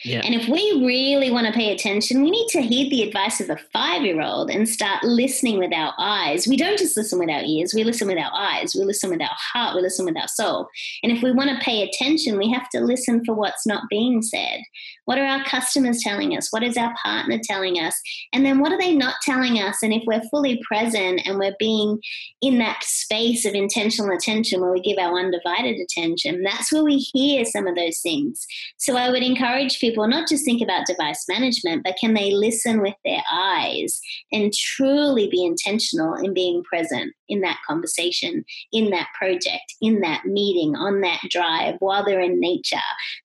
Yeah. 0.05 0.23
And 0.25 0.35
if 0.35 0.49
we 0.49 0.83
really 0.85 1.31
want 1.31 1.47
to 1.47 1.53
pay 1.53 1.73
attention, 1.73 2.23
we 2.23 2.31
need 2.31 2.49
to 2.49 2.61
heed 2.61 2.91
the 2.91 3.03
advice 3.03 3.41
of 3.41 3.51
a 3.51 3.59
five 3.73 4.03
year 4.03 4.21
old 4.21 4.51
and 4.51 4.69
start 4.69 5.05
listening 5.05 5.59
with 5.59 5.73
our 5.73 5.93
eyes. 5.99 6.47
We 6.49 6.57
don't 6.57 6.79
just 6.79 6.97
listen 6.97 7.19
with 7.19 7.31
our 7.31 7.43
ears, 7.45 7.73
we 7.75 7.85
listen 7.85 8.09
with 8.09 8.19
our 8.19 8.33
eyes, 8.35 8.75
we 8.75 8.85
listen 8.85 9.11
with 9.11 9.21
our 9.21 9.37
heart, 9.53 9.77
we 9.77 9.83
listen 9.83 10.05
with 10.05 10.17
our 10.17 10.29
soul. 10.29 10.69
And 11.03 11.13
if 11.13 11.23
we 11.23 11.31
want 11.33 11.51
to 11.51 11.65
pay 11.65 11.83
attention, 11.83 12.39
we 12.39 12.51
have 12.51 12.69
to 12.71 12.81
listen 12.81 13.25
for 13.25 13.35
what's 13.35 13.67
not 13.67 13.85
being 13.91 14.23
said. 14.23 14.61
What 15.05 15.19
are 15.19 15.27
our 15.27 15.45
customers 15.45 16.01
telling 16.03 16.37
us? 16.37 16.49
What 16.51 16.63
is 16.63 16.77
our 16.77 16.95
partner 17.03 17.39
telling 17.43 17.77
us? 17.77 18.01
And 18.33 18.47
then 18.47 18.61
what 18.61 18.73
are 18.73 18.79
they 18.79 18.95
not 18.95 19.17
telling 19.23 19.59
us? 19.59 19.83
And 19.83 19.93
if 19.93 20.03
we're 20.07 20.23
fully 20.31 20.63
present 20.67 21.23
and 21.25 21.39
we're 21.39 21.57
being 21.59 21.99
in 22.41 22.59
that 22.59 22.83
space 22.83 23.45
of 23.45 23.55
intentional 23.55 24.15
attention 24.15 24.61
where 24.61 24.73
we 24.73 24.81
give 24.81 24.99
our 24.99 25.19
undivided 25.19 25.79
attention, 25.81 26.43
that's 26.43 26.73
where 26.73 26.85
we 26.85 26.99
hear 26.99 27.45
some 27.45 27.67
of 27.67 27.75
those 27.75 27.99
things. 27.99 28.47
So 28.79 28.97
I 28.97 29.11
would 29.11 29.23
encourage 29.23 29.81
people 29.81 29.92
not 30.07 30.29
just 30.29 30.45
think 30.45 30.63
about 30.63 30.87
device 30.87 31.25
management, 31.29 31.83
but 31.83 31.97
can 32.01 32.15
they 32.15 32.31
listen 32.31 32.81
with 32.81 32.95
their 33.05 33.23
eyes 33.31 34.01
and 34.31 34.53
truly 34.53 35.29
be 35.29 35.45
intentional 35.45 36.15
in 36.15 36.33
being 36.33 36.63
present 36.63 37.13
in 37.29 37.41
that 37.41 37.59
conversation, 37.67 38.45
in 38.73 38.91
that 38.91 39.09
project, 39.19 39.75
in 39.81 40.01
that 40.01 40.27
meeting, 40.27 40.77
on 40.77 41.01
that 41.01 41.21
drive, 41.29 41.75
while 41.81 42.05
they're 42.05 42.21
in 42.21 42.39
nature? 42.39 42.77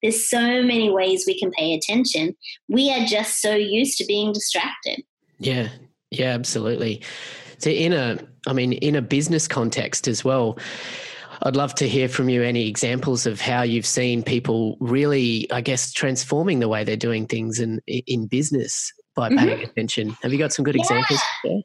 There's 0.02 0.28
so 0.28 0.64
many 0.64 0.90
ways 0.90 1.26
we 1.28 1.38
can 1.38 1.52
pay 1.52 1.68
pay 1.68 1.74
attention. 1.74 2.36
We 2.68 2.92
are 2.92 3.06
just 3.06 3.42
so 3.42 3.56
used 3.56 3.98
to 4.00 4.06
being 4.06 4.34
distracted. 4.34 5.04
Yeah, 5.40 5.70
yeah, 6.12 6.34
absolutely. 6.34 7.04
So 7.60 7.70
in 7.70 7.94
a, 7.94 8.20
I 8.48 8.54
mean, 8.54 8.74
in 8.74 8.96
a 8.96 9.02
business 9.02 9.48
context 9.48 10.08
as 10.08 10.24
well, 10.24 10.58
I'd 11.44 11.56
love 11.56 11.76
to 11.76 11.88
hear 11.88 12.10
from 12.10 12.30
you 12.30 12.42
any 12.44 12.68
examples 12.68 13.26
of 13.26 13.40
how 13.40 13.62
you've 13.62 13.86
seen 13.86 14.24
people 14.24 14.78
really, 14.80 15.50
I 15.52 15.62
guess, 15.62 15.92
transforming 15.92 16.60
the 16.60 16.68
way 16.68 16.84
they're 16.84 16.98
doing 16.98 17.28
things 17.28 17.60
in 17.60 17.82
in 17.88 18.28
business 18.28 18.92
by 19.18 19.30
paying 19.30 19.40
mm-hmm. 19.40 19.64
attention. 19.64 20.12
Have 20.22 20.32
you 20.32 20.38
got 20.38 20.54
some 20.54 20.64
good 20.64 20.76
yeah, 20.76 20.82
examples? 20.82 21.20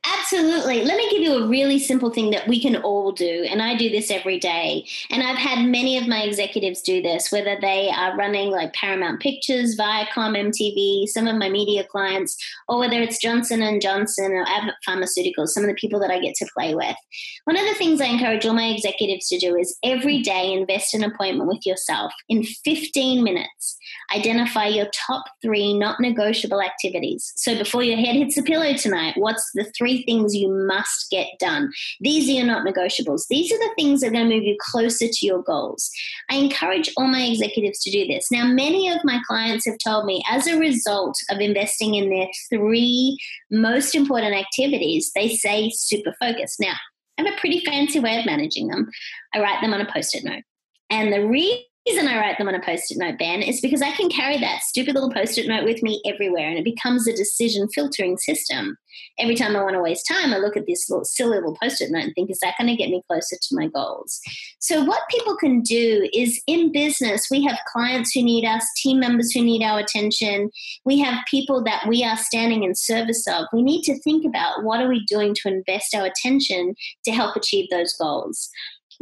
Absolutely. 0.05 0.85
Let 0.85 0.97
me 0.97 1.09
give 1.11 1.21
you 1.21 1.45
a 1.45 1.47
really 1.47 1.79
simple 1.79 2.11
thing 2.11 2.31
that 2.31 2.49
we 2.49 2.59
can 2.59 2.77
all 2.77 3.13
do. 3.13 3.47
And 3.49 3.61
I 3.61 3.77
do 3.77 3.91
this 3.91 4.11
every 4.11 4.39
day. 4.41 4.87
And 5.11 5.23
I've 5.23 5.37
had 5.37 5.67
many 5.67 5.99
of 5.99 6.09
my 6.09 6.23
executives 6.23 6.81
do 6.81 7.03
this, 7.03 7.31
whether 7.31 7.59
they 7.61 7.91
are 7.91 8.17
running 8.17 8.51
like 8.51 8.73
Paramount 8.73 9.21
Pictures, 9.21 9.77
Viacom, 9.77 10.35
MTV, 10.35 11.07
some 11.09 11.29
of 11.29 11.37
my 11.37 11.51
media 11.51 11.85
clients, 11.85 12.37
or 12.69 12.79
whether 12.79 13.01
it's 13.03 13.21
Johnson 13.21 13.61
and 13.61 13.83
Johnson 13.83 14.33
or 14.33 14.47
Abbott 14.49 14.75
Pharmaceuticals, 14.89 15.49
some 15.49 15.63
of 15.63 15.69
the 15.69 15.75
people 15.75 16.01
that 16.01 16.11
I 16.11 16.21
get 16.21 16.35
to 16.37 16.49
play 16.57 16.75
with. 16.75 16.97
One 17.45 17.59
of 17.59 17.67
the 17.67 17.75
things 17.75 18.01
I 18.01 18.07
encourage 18.07 18.47
all 18.47 18.55
my 18.55 18.69
executives 18.69 19.29
to 19.29 19.39
do 19.39 19.57
is 19.57 19.77
every 19.85 20.23
day 20.23 20.55
invest 20.55 20.95
an 20.95 21.05
appointment 21.05 21.49
with 21.49 21.67
yourself 21.67 22.15
in 22.31 22.45
15 22.45 23.23
minutes. 23.23 23.77
Identify 24.15 24.67
your 24.67 24.87
top 24.95 25.25
three 25.41 25.73
not 25.73 26.01
negotiable 26.01 26.61
activities 26.61 27.33
so 27.37 27.57
before 27.57 27.83
your 27.83 27.97
head 27.97 28.17
hits 28.17 28.35
the 28.35 28.43
pillow 28.43 28.73
tonight, 28.75 29.15
what's 29.17 29.51
the 29.55 29.65
three 29.77 30.03
things 30.05 30.35
you 30.35 30.49
must 30.49 31.11
get 31.11 31.29
done? 31.39 31.73
These 32.01 32.29
are 32.29 32.33
your 32.33 32.47
not 32.47 32.67
negotiables. 32.67 33.27
These 33.29 33.53
are 33.53 33.59
the 33.59 33.73
things 33.77 34.01
that 34.01 34.09
are 34.09 34.13
going 34.13 34.29
to 34.29 34.35
move 34.35 34.45
you 34.45 34.57
closer 34.61 35.07
to 35.09 35.27
your 35.27 35.43
goals. 35.43 35.91
I 36.31 36.37
encourage 36.37 36.91
all 36.97 37.09
my 37.09 37.23
executives 37.23 37.81
to 37.81 37.91
do 37.91 38.07
this. 38.07 38.29
Now, 38.31 38.47
many 38.47 38.89
of 38.89 38.99
my 39.05 39.21
clients 39.27 39.67
have 39.67 39.79
told 39.85 40.07
me 40.07 40.23
as 40.31 40.47
a 40.47 40.59
result 40.59 41.17
of 41.31 41.41
investing 41.41 41.95
in 41.95 42.11
their 42.11 42.29
three 42.51 43.19
most 43.51 43.95
important 43.95 44.35
activities, 44.35 45.11
they 45.15 45.29
say 45.29 45.71
super 45.71 46.15
focused. 46.21 46.61
Now, 46.61 46.75
I 47.19 47.23
have 47.23 47.33
a 47.33 47.41
pretty 47.41 47.65
fancy 47.65 48.01
way 48.01 48.19
of 48.19 48.27
managing 48.27 48.69
them. 48.69 48.91
I 49.35 49.41
write 49.41 49.61
them 49.61 49.75
on 49.75 49.81
a 49.81 49.93
post 49.93 50.15
it 50.15 50.25
note. 50.25 50.43
And 50.91 51.13
the 51.13 51.27
reason 51.27 51.65
reason 51.87 52.09
I 52.09 52.19
write 52.19 52.39
them 52.39 52.49
on 52.49 52.55
a 52.55 52.63
post-it 52.63 52.99
note, 52.99 53.19
Ben, 53.19 53.43
is 53.43 53.61
because 53.61 53.83
I 53.83 53.91
can 53.93 54.09
carry 54.09 54.39
that 54.39 54.63
stupid 54.63 54.95
little 54.95 55.11
post-it 55.11 55.49
note 55.49 55.65
with 55.65 55.83
me 55.83 56.01
everywhere, 56.07 56.49
and 56.49 56.59
it 56.59 56.65
becomes 56.65 57.09
a 57.09 57.17
decision 57.17 57.69
filtering 57.75 58.17
system. 58.19 58.77
Every 59.19 59.35
time 59.35 59.57
I 59.57 59.63
want 59.63 59.75
to 59.75 59.81
waste 59.81 60.07
time, 60.07 60.33
I 60.33 60.39
look 60.39 60.57
at 60.57 60.67
this 60.67 60.89
little 60.89 61.05
silly 61.05 61.37
little 61.37 61.57
post-it 61.61 61.91
note 61.91 62.05
and 62.05 62.15
think, 62.15 62.31
is 62.31 62.39
that 62.43 62.55
going 62.59 62.69
to 62.69 62.77
get 62.77 62.91
me 62.91 63.03
closer 63.09 63.37
to 63.37 63.57
my 63.57 63.67
goals? 63.69 64.21
So 64.59 64.85
what 64.85 65.09
people 65.11 65.37
can 65.37 65.61
do 65.61 66.09
is 66.13 66.41
in 66.47 66.73
business, 66.73 67.27
we 67.31 67.43
have 67.45 67.59
clients 67.73 68.13
who 68.13 68.23
need 68.23 68.45
us, 68.45 68.65
team 68.77 69.01
members 69.01 69.33
who 69.33 69.43
need 69.43 69.63
our 69.63 69.81
attention. 69.81 70.51
We 70.85 71.01
have 71.01 71.25
people 71.29 71.65
that 71.65 71.87
we 71.89 72.05
are 72.05 72.17
standing 72.17 72.63
in 72.63 72.75
service 72.75 73.27
of. 73.27 73.47
We 73.53 73.63
need 73.63 73.83
to 73.85 73.99
think 74.01 74.25
about 74.25 74.63
what 74.63 74.81
are 74.81 74.89
we 74.89 75.05
doing 75.07 75.35
to 75.43 75.49
invest 75.49 75.95
our 75.95 76.07
attention 76.07 76.75
to 77.05 77.13
help 77.13 77.35
achieve 77.35 77.69
those 77.71 77.95
goals. 77.95 78.51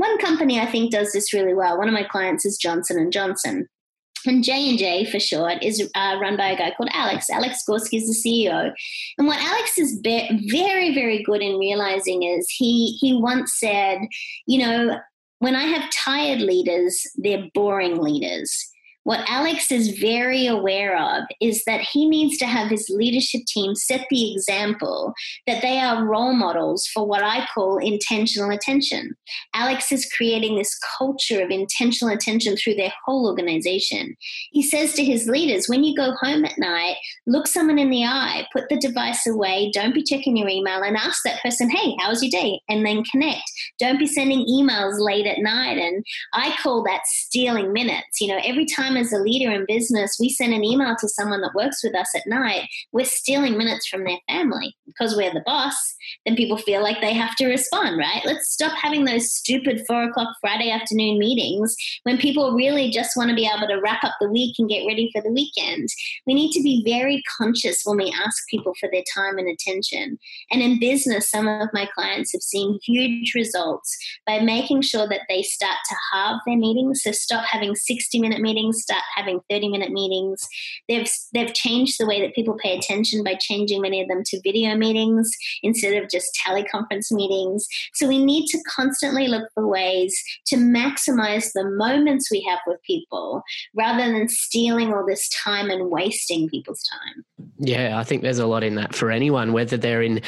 One 0.01 0.17
company 0.17 0.59
I 0.59 0.65
think 0.65 0.91
does 0.91 1.13
this 1.13 1.35
really 1.35 1.53
well. 1.53 1.77
One 1.77 1.87
of 1.87 1.93
my 1.93 2.05
clients 2.05 2.47
is 2.47 2.57
Johnson 2.57 2.99
and 2.99 3.13
Johnson. 3.13 3.69
And 4.25 4.43
J 4.43 4.71
and 4.71 4.79
J 4.79 5.05
for 5.05 5.21
short 5.21 5.63
is 5.63 5.91
uh, 5.95 6.17
run 6.19 6.39
by 6.39 6.53
a 6.53 6.57
guy 6.57 6.73
called 6.75 6.89
Alex. 6.95 7.29
Alex 7.29 7.63
Gorsky 7.69 7.99
is 7.99 8.07
the 8.09 8.17
CEO, 8.27 8.73
and 9.19 9.27
what 9.27 9.39
Alex 9.43 9.77
is 9.77 10.01
be- 10.01 10.49
very, 10.51 10.95
very 10.95 11.23
good 11.23 11.43
in 11.43 11.59
realizing 11.59 12.23
is 12.23 12.49
he 12.49 12.97
he 12.99 13.15
once 13.15 13.53
said, 13.59 13.99
you 14.47 14.59
know, 14.65 14.99
when 15.41 15.55
I 15.55 15.65
have 15.65 15.91
tired 15.91 16.41
leaders, 16.41 16.99
they're 17.17 17.49
boring 17.53 17.99
leaders. 17.99 18.51
What 19.05 19.25
Alex 19.27 19.73
is 19.73 19.99
very 19.99 20.47
aware 20.47 20.97
of 20.97 21.25
is 21.41 21.65
that 21.65 21.81
he 21.81 22.09
needs 22.09 22.37
to 22.39 22.47
have 22.47 22.69
his 22.69 22.91
leadership 22.91 23.43
team 23.47 23.75
set 23.75 24.07
the 24.11 24.33
example 24.33 25.15
that 25.47 25.63
they 25.63 25.79
are 25.79 26.05
role 26.05 26.35
models 26.35 26.87
for 26.87 27.07
what 27.07 27.23
I 27.23 27.47
call 27.55 27.79
intentional 27.79 28.51
attention. 28.51 29.15
Alex 29.55 29.91
is 29.91 30.11
creating 30.15 30.57
this 30.57 30.79
culture 30.99 31.43
of 31.43 31.51
intentional 31.51 32.15
attention 32.15 32.57
through 32.57 32.75
their 32.75 32.93
whole 33.07 33.27
organization. 33.27 34.17
He 34.53 34.63
says 34.63 34.93
to 34.95 35.05
his 35.05 35.27
leaders, 35.27 35.67
when 35.67 35.83
you 35.83 35.97
go 35.97 36.13
home 36.21 36.45
at 36.45 36.59
night, 36.59 36.97
look 37.27 37.47
someone 37.47 37.79
in 37.79 37.91
the 37.91 38.05
eye, 38.05 38.47
put 38.53 38.69
the 38.69 38.77
device 38.77 39.27
away, 39.27 39.71
don't 39.73 39.95
be 39.95 40.03
checking 40.03 40.37
your 40.37 40.49
email, 40.49 40.83
and 40.83 40.97
ask 40.97 41.23
that 41.25 41.43
person, 41.43 41.71
hey, 41.71 41.95
how 42.01 42.11
was 42.11 42.23
your 42.23 42.31
day? 42.31 42.61
And 42.69 42.85
then 42.85 43.03
connect. 43.05 43.50
Don't 43.79 43.99
be 43.99 44.07
sending 44.07 44.47
emails 44.47 44.99
late 44.99 45.27
at 45.27 45.39
night. 45.39 45.79
And 45.79 46.05
I 46.33 46.57
call 46.63 46.83
that 46.85 47.07
stealing 47.07 47.73
minutes. 47.73 48.21
You 48.21 48.29
know, 48.29 48.41
every 48.45 48.67
time 48.67 48.97
as 48.97 49.13
a 49.13 49.19
leader 49.19 49.51
in 49.51 49.65
business, 49.67 50.17
we 50.19 50.29
send 50.29 50.53
an 50.53 50.65
email 50.65 50.97
to 50.97 51.09
someone 51.09 51.41
that 51.43 51.55
works 51.55 51.83
with 51.83 51.95
us 51.95 52.11
at 52.15 52.27
night, 52.27 52.69
we're 52.93 53.05
stealing 53.05 53.57
minutes 53.57 53.87
from 53.87 54.05
their 54.05 54.19
family 54.29 54.77
because 54.87 55.17
we're 55.17 55.33
the 55.33 55.43
boss. 55.47 55.75
Then 56.27 56.37
people 56.37 56.57
feel 56.57 56.83
like 56.83 57.01
they 57.01 57.15
have 57.15 57.37
to 57.37 57.47
respond, 57.47 57.99
right? 57.99 58.23
Let's 58.25 58.51
stop 58.51 58.73
having 58.73 59.05
those 59.05 59.33
stupid 59.33 59.83
four 59.87 60.05
o'clock 60.05 60.29
Friday 60.41 60.71
afternoon 60.71 61.19
meetings 61.19 61.75
when 62.03 62.19
people 62.19 62.53
really 62.53 62.91
just 62.91 63.17
want 63.17 63.31
to 63.31 63.37
be 63.37 63.47
able 63.47 63.69
to 63.69 63.81
wrap 63.81 64.03
up 64.05 64.15
the 64.21 64.31
week 64.31 64.57
and 64.59 64.69
get 64.69 64.87
ready 64.87 65.11
for 65.13 65.23
the 65.23 65.33
weekend. 65.33 65.89
We 66.27 66.35
need 66.35 66.53
to 66.53 66.63
be 66.63 66.83
very 66.85 67.23
conscious 67.39 67.83
when 67.85 67.99
we 67.99 68.15
ask 68.25 68.49
people 68.49 68.75
for 68.79 68.89
their 68.91 69.05
time 69.15 69.39
and 69.39 69.49
attention. 69.49 70.19
And 70.51 70.63
in 70.63 70.81
business, 70.81 71.31
some 71.31 71.47
of 71.47 71.69
my 71.73 71.89
clients 71.95 72.33
have 72.33 72.43
seen 72.43 72.79
huge 72.85 73.35
results 73.35 73.60
by 74.27 74.41
making 74.41 74.83
sure 74.83 75.09
that 75.09 75.23
they 75.29 75.43
start 75.43 75.77
to 75.89 75.95
halve 76.13 76.41
their 76.47 76.57
meetings. 76.57 77.03
So 77.03 77.13
stop 77.13 77.45
having 77.45 77.75
60 77.75 78.19
minute 78.19 78.41
meetings 78.41 78.83
start 78.83 79.03
having 79.15 79.41
30 79.51 79.69
minute 79.69 79.93
meetings. 79.93 80.47
They've 80.89 81.09
they've 81.33 81.55
changed 81.55 81.97
the 81.99 82.07
way 82.07 82.21
that 82.21 82.35
people 82.35 82.57
pay 82.63 82.77
attention 82.77 83.23
by 83.23 83.37
changing 83.41 83.83
many 83.83 84.01
of 84.01 84.09
them 84.09 84.23
to 84.27 84.41
video 84.43 84.75
meetings 84.77 85.31
instead 85.63 86.03
of 86.03 86.11
just 86.11 86.39
teleconference 86.47 87.11
meetings. 87.11 87.67
So 87.95 88.09
we 88.09 88.25
need 88.25 88.47
to 88.49 88.59
constantly 88.69 89.29
look 89.29 89.49
for 89.55 89.67
ways 89.67 90.21
to 90.47 90.57
maximize 90.57 91.53
the 91.53 91.65
moments 91.65 92.31
we 92.31 92.47
have 92.49 92.61
with 92.67 92.83
people 92.83 93.43
rather 93.75 94.11
than 94.13 94.29
stealing 94.29 94.93
all 94.93 95.05
this 95.07 95.29
time 95.29 95.71
and 95.71 95.91
wasting 95.91 96.49
people's 96.49 96.83
time. 96.83 97.25
Yeah, 97.59 97.99
I 97.99 98.05
think 98.05 98.23
there's 98.23 98.39
a 98.39 98.47
lot 98.47 98.65
in 98.65 98.75
that 98.77 98.95
for 98.95 99.11
anyone, 99.11 99.53
whether 99.53 99.77
they're 99.77 100.03
in 100.03 100.23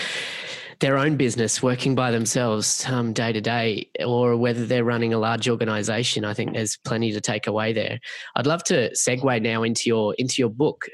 their 0.82 0.98
own 0.98 1.16
business, 1.16 1.62
working 1.62 1.94
by 1.94 2.10
themselves 2.10 2.84
um, 2.88 3.12
day 3.12 3.32
to 3.32 3.40
day, 3.40 3.88
or 4.04 4.36
whether 4.36 4.66
they're 4.66 4.84
running 4.84 5.14
a 5.14 5.18
large 5.18 5.48
organization. 5.48 6.24
I 6.24 6.34
think 6.34 6.52
there's 6.52 6.76
plenty 6.76 7.12
to 7.12 7.20
take 7.20 7.46
away 7.46 7.72
there. 7.72 8.00
I'd 8.34 8.46
love 8.46 8.64
to 8.64 8.90
segue 8.90 9.40
now 9.40 9.62
into 9.62 9.84
your 9.86 10.14
into 10.14 10.42
your 10.42 10.50
book, 10.50 10.86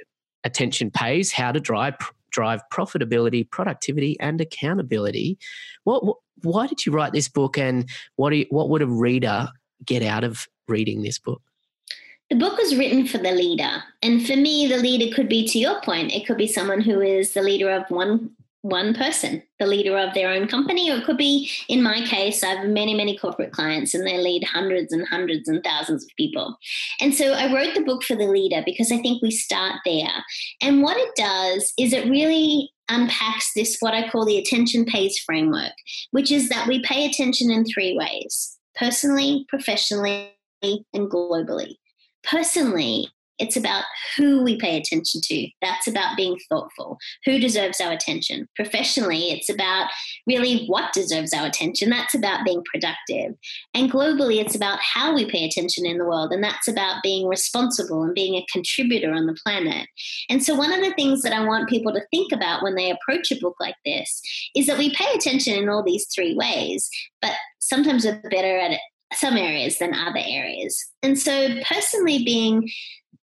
Attention 0.44 0.90
Pays: 0.90 1.32
How 1.32 1.52
to 1.52 1.58
Drive 1.58 1.94
Drive 2.30 2.60
Profitability, 2.72 3.50
Productivity, 3.50 4.16
and 4.20 4.40
Accountability. 4.40 5.38
What, 5.84 6.18
why 6.42 6.66
did 6.66 6.84
you 6.84 6.92
write 6.92 7.14
this 7.14 7.28
book, 7.28 7.56
and 7.56 7.88
what 8.16 8.36
you, 8.36 8.46
what 8.50 8.68
would 8.68 8.82
a 8.82 8.86
reader 8.86 9.48
get 9.86 10.02
out 10.02 10.22
of 10.22 10.46
reading 10.68 11.02
this 11.02 11.18
book? 11.18 11.42
the 12.30 12.36
book 12.36 12.58
was 12.58 12.76
written 12.76 13.06
for 13.06 13.16
the 13.16 13.30
leader. 13.30 13.82
And 14.02 14.26
for 14.26 14.36
me, 14.36 14.66
the 14.66 14.76
leader 14.76 15.14
could 15.14 15.30
be, 15.30 15.48
to 15.48 15.58
your 15.58 15.80
point, 15.80 16.12
it 16.12 16.26
could 16.26 16.36
be 16.36 16.46
someone 16.46 16.82
who 16.82 17.00
is 17.00 17.32
the 17.32 17.40
leader 17.40 17.70
of 17.70 17.90
one 17.90 18.36
one 18.62 18.92
person, 18.92 19.42
the 19.60 19.66
leader 19.66 19.96
of 19.96 20.14
their 20.14 20.30
own 20.30 20.48
company, 20.48 20.90
or 20.90 20.96
it 20.96 21.04
could 21.04 21.16
be, 21.16 21.50
in 21.68 21.82
my 21.82 22.04
case, 22.04 22.42
I 22.42 22.54
have 22.54 22.68
many, 22.68 22.94
many 22.94 23.16
corporate 23.16 23.52
clients 23.52 23.94
and 23.94 24.06
they 24.06 24.18
lead 24.18 24.44
hundreds 24.44 24.92
and 24.92 25.06
hundreds 25.06 25.48
and 25.48 25.62
thousands 25.62 26.04
of 26.04 26.10
people. 26.16 26.56
And 27.00 27.14
so 27.14 27.32
I 27.32 27.52
wrote 27.52 27.74
the 27.74 27.84
book 27.84 28.02
for 28.02 28.16
the 28.16 28.26
leader 28.26 28.62
because 28.64 28.90
I 28.90 28.98
think 28.98 29.22
we 29.22 29.30
start 29.30 29.76
there. 29.84 30.24
And 30.60 30.82
what 30.82 30.96
it 30.96 31.14
does 31.16 31.72
is 31.78 31.92
it 31.92 32.10
really 32.10 32.70
unpacks 32.88 33.52
this, 33.54 33.76
what 33.80 33.94
I 33.94 34.08
call 34.08 34.24
the 34.24 34.38
attention 34.38 34.84
pays 34.84 35.18
framework, 35.18 35.72
which 36.10 36.32
is 36.32 36.48
that 36.48 36.66
we 36.66 36.82
pay 36.82 37.06
attention 37.06 37.50
in 37.50 37.64
three 37.64 37.96
ways 37.96 38.56
personally, 38.74 39.44
professionally, 39.48 40.32
and 40.62 41.10
globally. 41.10 41.74
Personally, 42.22 43.08
it's 43.38 43.56
about 43.56 43.84
who 44.16 44.42
we 44.42 44.56
pay 44.56 44.76
attention 44.76 45.20
to. 45.24 45.48
That's 45.62 45.86
about 45.86 46.16
being 46.16 46.38
thoughtful. 46.48 46.98
Who 47.24 47.38
deserves 47.38 47.80
our 47.80 47.92
attention? 47.92 48.48
Professionally, 48.56 49.30
it's 49.30 49.48
about 49.48 49.88
really 50.26 50.66
what 50.66 50.92
deserves 50.92 51.32
our 51.32 51.46
attention. 51.46 51.90
That's 51.90 52.14
about 52.14 52.44
being 52.44 52.62
productive. 52.72 53.34
And 53.74 53.90
globally, 53.90 54.40
it's 54.40 54.54
about 54.54 54.80
how 54.80 55.14
we 55.14 55.30
pay 55.30 55.44
attention 55.44 55.86
in 55.86 55.98
the 55.98 56.04
world. 56.04 56.32
And 56.32 56.42
that's 56.42 56.68
about 56.68 57.02
being 57.02 57.26
responsible 57.28 58.02
and 58.02 58.14
being 58.14 58.34
a 58.34 58.46
contributor 58.52 59.12
on 59.12 59.26
the 59.26 59.38
planet. 59.44 59.88
And 60.28 60.44
so, 60.44 60.54
one 60.54 60.72
of 60.72 60.80
the 60.80 60.94
things 60.94 61.22
that 61.22 61.32
I 61.32 61.44
want 61.44 61.68
people 61.68 61.92
to 61.92 62.06
think 62.10 62.32
about 62.32 62.62
when 62.62 62.74
they 62.74 62.90
approach 62.90 63.30
a 63.30 63.40
book 63.40 63.56
like 63.60 63.76
this 63.84 64.20
is 64.54 64.66
that 64.66 64.78
we 64.78 64.94
pay 64.94 65.12
attention 65.14 65.54
in 65.54 65.68
all 65.68 65.82
these 65.82 66.06
three 66.14 66.34
ways, 66.34 66.88
but 67.22 67.32
sometimes 67.58 68.04
we're 68.04 68.20
better 68.30 68.58
at 68.58 68.72
it 68.72 68.80
some 69.14 69.36
areas 69.36 69.78
than 69.78 69.94
other 69.94 70.20
areas. 70.22 70.84
And 71.02 71.18
so, 71.18 71.48
personally, 71.64 72.24
being 72.24 72.68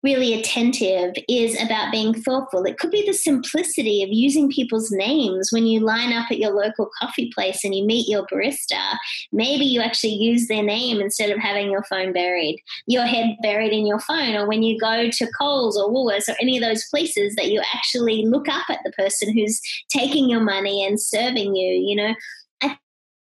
really 0.03 0.33
attentive 0.33 1.13
is 1.29 1.61
about 1.61 1.91
being 1.91 2.13
thoughtful. 2.13 2.65
It 2.65 2.79
could 2.79 2.91
be 2.91 3.05
the 3.05 3.13
simplicity 3.13 4.01
of 4.03 4.09
using 4.11 4.49
people's 4.49 4.91
names 4.91 5.49
when 5.51 5.65
you 5.65 5.79
line 5.79 6.11
up 6.11 6.31
at 6.31 6.39
your 6.39 6.51
local 6.51 6.89
coffee 6.99 7.31
place 7.33 7.63
and 7.63 7.75
you 7.75 7.85
meet 7.85 8.09
your 8.09 8.25
barista. 8.27 8.97
Maybe 9.31 9.65
you 9.65 9.81
actually 9.81 10.13
use 10.13 10.47
their 10.47 10.63
name 10.63 10.99
instead 10.99 11.29
of 11.29 11.37
having 11.37 11.69
your 11.69 11.83
phone 11.83 12.13
buried, 12.13 12.59
your 12.87 13.05
head 13.05 13.35
buried 13.41 13.73
in 13.73 13.85
your 13.85 13.99
phone, 13.99 14.35
or 14.35 14.47
when 14.47 14.63
you 14.63 14.79
go 14.79 15.09
to 15.09 15.31
Coles 15.39 15.77
or 15.77 15.91
Woolworths 15.91 16.29
or 16.29 16.35
any 16.41 16.57
of 16.57 16.63
those 16.63 16.85
places 16.89 17.35
that 17.35 17.51
you 17.51 17.61
actually 17.73 18.25
look 18.25 18.49
up 18.49 18.69
at 18.69 18.79
the 18.83 18.91
person 18.93 19.35
who's 19.35 19.61
taking 19.89 20.29
your 20.29 20.41
money 20.41 20.85
and 20.85 20.99
serving 20.99 21.55
you. 21.55 21.73
You 21.73 21.95
know, 21.95 22.15
I 22.61 22.77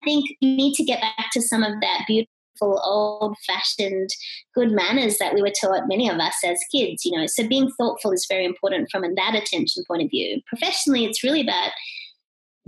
think 0.04 0.24
you 0.40 0.56
need 0.56 0.74
to 0.74 0.84
get 0.84 1.00
back 1.00 1.30
to 1.32 1.42
some 1.42 1.62
of 1.62 1.80
that 1.80 2.04
beautiful 2.06 2.31
old 2.60 3.36
fashioned 3.46 4.10
good 4.54 4.70
manners 4.70 5.18
that 5.18 5.34
we 5.34 5.42
were 5.42 5.52
taught 5.60 5.88
many 5.88 6.08
of 6.08 6.18
us 6.18 6.36
as 6.44 6.60
kids 6.70 7.04
you 7.04 7.16
know. 7.16 7.26
So 7.26 7.46
being 7.46 7.70
thoughtful 7.78 8.12
is 8.12 8.26
very 8.28 8.44
important 8.44 8.90
from 8.90 9.02
that 9.02 9.34
attention 9.34 9.84
point 9.86 10.02
of 10.02 10.10
view. 10.10 10.40
Professionally 10.46 11.04
it's 11.04 11.24
really 11.24 11.40
about 11.40 11.70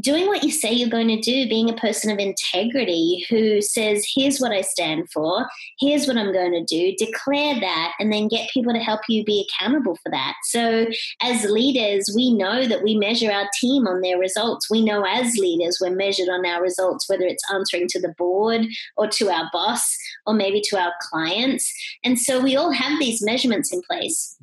doing 0.05 0.27
what 0.27 0.45
you 0.45 0.51
say 0.51 0.71
you're 0.71 0.89
going 0.89 1.09
to 1.09 1.21
do, 1.21 1.49
being 1.49 1.71
a 1.71 1.75
person 1.75 2.11
of 2.11 2.19
integrity 2.19 3.27
who 3.31 3.63
says, 3.63 4.07
here's 4.15 4.39
what 4.39 4.53
I 4.53 4.61
stand 4.61 5.11
for, 5.11 5.47
here's 5.81 6.07
what 6.07 6.19
I'm 6.19 6.33
going 6.33 6.53
to 6.53 6.63
do, 6.63 6.95
declare 6.97 7.59
that, 7.59 7.95
and 7.99 8.13
then 8.13 8.29
get 8.29 8.51
people 8.51 8.75
to 8.75 8.79
help 8.79 9.01
you 9.09 9.25
be 9.25 9.49
accountable 9.49 9.97
for 9.97 10.11
that. 10.11 10.35
So, 10.45 10.87
as 11.23 11.45
leaders, 11.45 12.13
we 12.15 12.35
know 12.35 12.67
that 12.67 12.83
we 12.83 12.97
measure 12.97 13.33
our 13.33 13.49
team 13.59 13.87
on 13.87 14.03
their 14.03 14.19
results. 14.19 14.71
We 14.71 14.85
know 14.85 15.05
as 15.05 15.37
leaders, 15.37 15.79
we're 15.81 15.97
measured 15.97 16.29
on 16.29 16.45
our 16.45 16.63
results, 16.63 17.09
whether 17.09 17.25
it's 17.25 17.51
answering 17.53 17.89
to 17.89 18.01
the 18.01 18.15
board 18.19 18.67
or 18.97 19.09
to 19.09 19.31
our 19.31 19.49
boss 19.53 19.97
or 20.27 20.35
maybe 20.35 20.61
to 20.67 20.79
our 20.79 20.93
clients. 21.01 21.73
And 22.05 22.19
so, 22.21 22.41
we 22.41 22.57
all 22.57 22.73
have 22.73 23.01
these 23.01 23.25
measurements 23.25 23.73
in 23.73 23.81
place. 23.91 24.37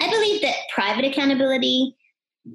I 0.00 0.10
believe 0.10 0.40
that 0.40 0.54
private 0.74 1.04
accountability 1.04 1.94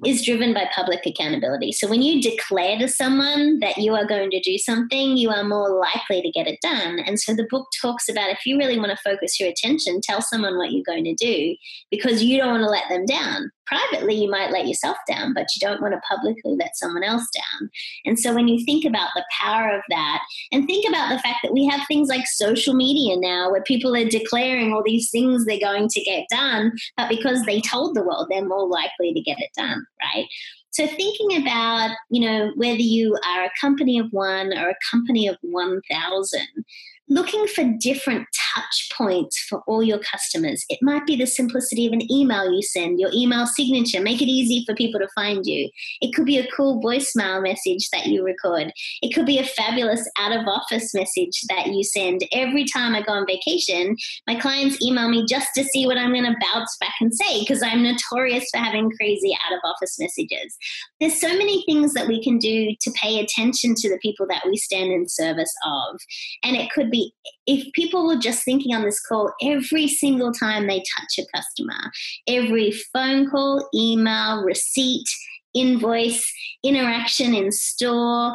is 0.04 0.24
driven 0.24 0.54
by 0.54 0.68
public 0.74 1.04
accountability. 1.06 1.72
So 1.72 1.88
when 1.88 2.02
you 2.02 2.22
declare 2.22 2.78
to 2.78 2.88
someone 2.88 3.60
that 3.60 3.78
you 3.78 3.94
are 3.94 4.06
going 4.06 4.30
to 4.30 4.40
do 4.40 4.58
something, 4.58 5.16
you 5.16 5.30
are 5.30 5.44
more 5.44 5.70
likely 5.70 6.22
to 6.22 6.30
get 6.30 6.46
it 6.46 6.58
done. 6.62 6.98
And 7.00 7.20
so 7.20 7.34
the 7.34 7.46
book 7.50 7.68
talks 7.80 8.08
about 8.08 8.30
if 8.30 8.46
you 8.46 8.58
really 8.58 8.78
want 8.78 8.90
to 8.90 8.96
focus 9.04 9.38
your 9.38 9.48
attention, 9.48 10.00
tell 10.02 10.22
someone 10.22 10.56
what 10.56 10.72
you're 10.72 10.84
going 10.84 11.04
to 11.04 11.14
do 11.14 11.56
because 11.90 12.22
you 12.22 12.38
don't 12.38 12.50
want 12.50 12.62
to 12.62 12.70
let 12.70 12.88
them 12.88 13.06
down 13.06 13.50
privately 13.66 14.14
you 14.14 14.30
might 14.30 14.50
let 14.50 14.66
yourself 14.66 14.96
down 15.08 15.34
but 15.34 15.46
you 15.54 15.66
don't 15.66 15.80
want 15.80 15.94
to 15.94 16.00
publicly 16.08 16.54
let 16.58 16.76
someone 16.76 17.04
else 17.04 17.26
down. 17.34 17.70
And 18.04 18.18
so 18.18 18.34
when 18.34 18.48
you 18.48 18.64
think 18.64 18.84
about 18.84 19.10
the 19.14 19.24
power 19.40 19.74
of 19.74 19.82
that 19.88 20.22
and 20.50 20.66
think 20.66 20.88
about 20.88 21.08
the 21.08 21.18
fact 21.18 21.38
that 21.42 21.52
we 21.52 21.66
have 21.66 21.86
things 21.86 22.08
like 22.08 22.26
social 22.26 22.74
media 22.74 23.16
now 23.16 23.50
where 23.50 23.62
people 23.62 23.94
are 23.96 24.08
declaring 24.08 24.72
all 24.72 24.82
these 24.84 25.10
things 25.10 25.44
they're 25.44 25.58
going 25.58 25.88
to 25.88 26.00
get 26.02 26.26
done 26.30 26.72
but 26.96 27.08
because 27.08 27.44
they 27.44 27.60
told 27.60 27.94
the 27.94 28.02
world 28.02 28.26
they're 28.30 28.46
more 28.46 28.68
likely 28.68 29.12
to 29.12 29.20
get 29.20 29.38
it 29.38 29.50
done 29.56 29.84
right? 30.02 30.26
So 30.70 30.86
thinking 30.86 31.42
about 31.42 31.94
you 32.10 32.26
know 32.26 32.52
whether 32.56 32.76
you 32.76 33.18
are 33.26 33.44
a 33.44 33.50
company 33.60 33.98
of 33.98 34.06
one 34.10 34.56
or 34.56 34.70
a 34.70 34.76
company 34.90 35.28
of 35.28 35.36
1000 35.42 36.40
looking 37.12 37.46
for 37.46 37.64
different 37.78 38.26
touch 38.54 38.88
points 38.96 39.38
for 39.48 39.62
all 39.66 39.82
your 39.82 39.98
customers. 39.98 40.64
It 40.68 40.78
might 40.82 41.06
be 41.06 41.16
the 41.16 41.26
simplicity 41.26 41.86
of 41.86 41.92
an 41.92 42.10
email 42.10 42.50
you 42.50 42.62
send, 42.62 42.98
your 42.98 43.10
email 43.14 43.46
signature, 43.46 44.00
make 44.00 44.22
it 44.22 44.28
easy 44.28 44.64
for 44.66 44.74
people 44.74 45.00
to 45.00 45.08
find 45.14 45.44
you. 45.44 45.68
It 46.00 46.14
could 46.14 46.24
be 46.24 46.38
a 46.38 46.46
cool 46.48 46.82
voicemail 46.82 47.42
message 47.42 47.88
that 47.92 48.06
you 48.06 48.24
record. 48.24 48.72
It 49.02 49.14
could 49.14 49.26
be 49.26 49.38
a 49.38 49.44
fabulous 49.44 50.08
out 50.18 50.32
of 50.32 50.46
office 50.46 50.94
message 50.94 51.42
that 51.48 51.68
you 51.68 51.84
send. 51.84 52.22
Every 52.32 52.64
time 52.64 52.94
I 52.94 53.02
go 53.02 53.12
on 53.12 53.26
vacation, 53.26 53.96
my 54.26 54.36
clients 54.36 54.80
email 54.82 55.08
me 55.08 55.26
just 55.26 55.48
to 55.56 55.64
see 55.64 55.86
what 55.86 55.98
I'm 55.98 56.12
going 56.12 56.24
to 56.24 56.36
bounce 56.52 56.76
back 56.80 56.94
and 57.00 57.14
say 57.14 57.40
because 57.40 57.62
I'm 57.62 57.82
notorious 57.82 58.48
for 58.50 58.58
having 58.58 58.90
crazy 58.98 59.36
out 59.46 59.54
of 59.54 59.60
office 59.64 59.98
messages. 59.98 60.56
There's 61.00 61.20
so 61.20 61.28
many 61.28 61.62
things 61.66 61.92
that 61.94 62.08
we 62.08 62.22
can 62.22 62.38
do 62.38 62.74
to 62.80 62.90
pay 62.92 63.20
attention 63.20 63.74
to 63.76 63.90
the 63.90 63.98
people 63.98 64.26
that 64.28 64.44
we 64.46 64.56
stand 64.56 64.92
in 64.92 65.08
service 65.08 65.52
of. 65.64 66.00
And 66.42 66.56
it 66.56 66.70
could 66.70 66.90
be 66.90 67.01
if 67.46 67.72
people 67.72 68.06
were 68.06 68.16
just 68.16 68.44
thinking 68.44 68.74
on 68.74 68.82
this 68.82 69.00
call 69.00 69.32
every 69.42 69.88
single 69.88 70.32
time 70.32 70.66
they 70.66 70.82
touch 70.98 71.18
a 71.18 71.26
customer, 71.34 71.90
every 72.26 72.72
phone 72.92 73.28
call, 73.28 73.68
email, 73.74 74.42
receipt, 74.42 75.06
invoice, 75.54 76.30
interaction 76.64 77.34
in 77.34 77.52
store, 77.52 78.34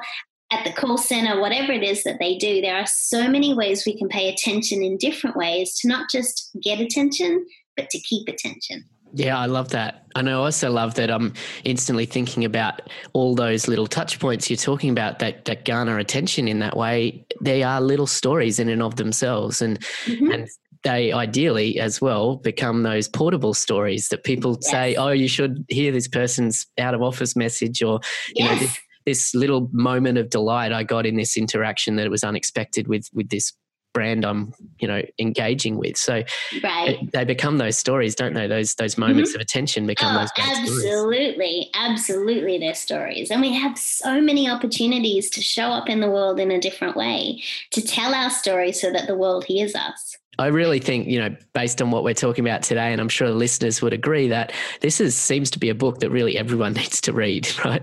at 0.51 0.63
the 0.63 0.71
call 0.71 0.97
center, 0.97 1.41
whatever 1.41 1.73
it 1.73 1.83
is 1.83 2.03
that 2.03 2.19
they 2.19 2.37
do, 2.37 2.61
there 2.61 2.77
are 2.77 2.85
so 2.87 3.27
many 3.27 3.53
ways 3.53 3.83
we 3.85 3.97
can 3.97 4.07
pay 4.07 4.29
attention 4.29 4.81
in 4.81 4.97
different 4.97 5.35
ways 5.35 5.77
to 5.79 5.87
not 5.87 6.09
just 6.09 6.55
get 6.63 6.79
attention, 6.79 7.45
but 7.75 7.89
to 7.89 7.99
keep 7.99 8.29
attention. 8.29 8.85
Yeah, 9.13 9.37
I 9.37 9.45
love 9.45 9.69
that. 9.69 10.05
And 10.15 10.29
I 10.29 10.33
also 10.33 10.69
love 10.69 10.95
that 10.95 11.09
I'm 11.09 11.33
instantly 11.63 12.05
thinking 12.05 12.43
about 12.43 12.81
all 13.13 13.35
those 13.35 13.67
little 13.67 13.87
touch 13.87 14.19
points 14.19 14.49
you're 14.49 14.57
talking 14.57 14.89
about 14.89 15.19
that, 15.19 15.45
that 15.45 15.65
garner 15.65 15.97
attention 15.97 16.47
in 16.47 16.59
that 16.59 16.75
way. 16.75 17.25
They 17.41 17.63
are 17.63 17.81
little 17.81 18.07
stories 18.07 18.59
in 18.59 18.69
and 18.69 18.81
of 18.81 18.95
themselves. 18.95 19.61
And 19.61 19.79
mm-hmm. 20.05 20.31
and 20.31 20.49
they 20.83 21.11
ideally 21.11 21.79
as 21.79 21.99
well 22.01 22.37
become 22.37 22.83
those 22.83 23.07
portable 23.07 23.53
stories 23.53 24.09
that 24.09 24.23
people 24.23 24.57
yes. 24.61 24.71
say, 24.71 24.95
oh, 24.95 25.09
you 25.09 25.27
should 25.27 25.65
hear 25.69 25.91
this 25.91 26.07
person's 26.07 26.65
out 26.77 26.93
of 26.93 27.01
office 27.01 27.35
message 27.35 27.81
or 27.81 27.99
you 28.35 28.45
yes. 28.45 28.51
know 28.51 28.59
this, 28.59 28.79
this 29.05 29.35
little 29.35 29.69
moment 29.71 30.17
of 30.17 30.29
delight 30.29 30.71
I 30.71 30.83
got 30.83 31.05
in 31.05 31.17
this 31.17 31.37
interaction 31.37 31.95
that 31.95 32.05
it 32.05 32.11
was 32.11 32.23
unexpected 32.23 32.87
with 32.87 33.09
with 33.13 33.29
this 33.29 33.53
brand 33.97 34.23
I'm, 34.23 34.53
you 34.77 34.87
know, 34.87 35.01
engaging 35.17 35.77
with. 35.77 35.97
So 35.97 36.21
right. 36.63 36.89
it, 36.89 37.11
they 37.13 37.25
become 37.25 37.57
those 37.57 37.79
stories, 37.79 38.13
don't 38.13 38.35
they? 38.35 38.45
Those 38.45 38.75
those 38.75 38.95
moments 38.95 39.31
mm-hmm. 39.31 39.37
of 39.37 39.41
attention 39.41 39.87
become 39.87 40.15
oh, 40.15 40.19
those 40.19 40.29
absolutely, 40.37 41.63
stories. 41.63 41.69
absolutely, 41.73 42.57
they're 42.59 42.75
stories, 42.75 43.31
and 43.31 43.41
we 43.41 43.53
have 43.53 43.75
so 43.75 44.21
many 44.21 44.47
opportunities 44.47 45.31
to 45.31 45.41
show 45.41 45.69
up 45.69 45.89
in 45.89 45.99
the 45.99 46.11
world 46.11 46.39
in 46.39 46.51
a 46.51 46.61
different 46.61 46.95
way, 46.95 47.41
to 47.71 47.81
tell 47.81 48.13
our 48.13 48.29
story 48.29 48.71
so 48.71 48.91
that 48.91 49.07
the 49.07 49.15
world 49.15 49.45
hears 49.45 49.73
us. 49.73 50.17
I 50.39 50.47
really 50.47 50.79
think, 50.79 51.07
you 51.07 51.19
know, 51.19 51.35
based 51.53 51.81
on 51.81 51.89
what 51.89 52.03
we're 52.03 52.13
talking 52.13 52.45
about 52.45 52.61
today, 52.61 52.91
and 52.91 53.01
I'm 53.01 53.09
sure 53.09 53.27
the 53.27 53.33
listeners 53.33 53.81
would 53.81 53.93
agree 53.93 54.27
that 54.27 54.53
this 54.81 55.01
is 55.01 55.15
seems 55.15 55.49
to 55.51 55.59
be 55.59 55.69
a 55.69 55.75
book 55.75 55.99
that 55.99 56.11
really 56.11 56.37
everyone 56.37 56.73
needs 56.81 57.01
to 57.01 57.13
read, 57.13 57.49
right? 57.65 57.81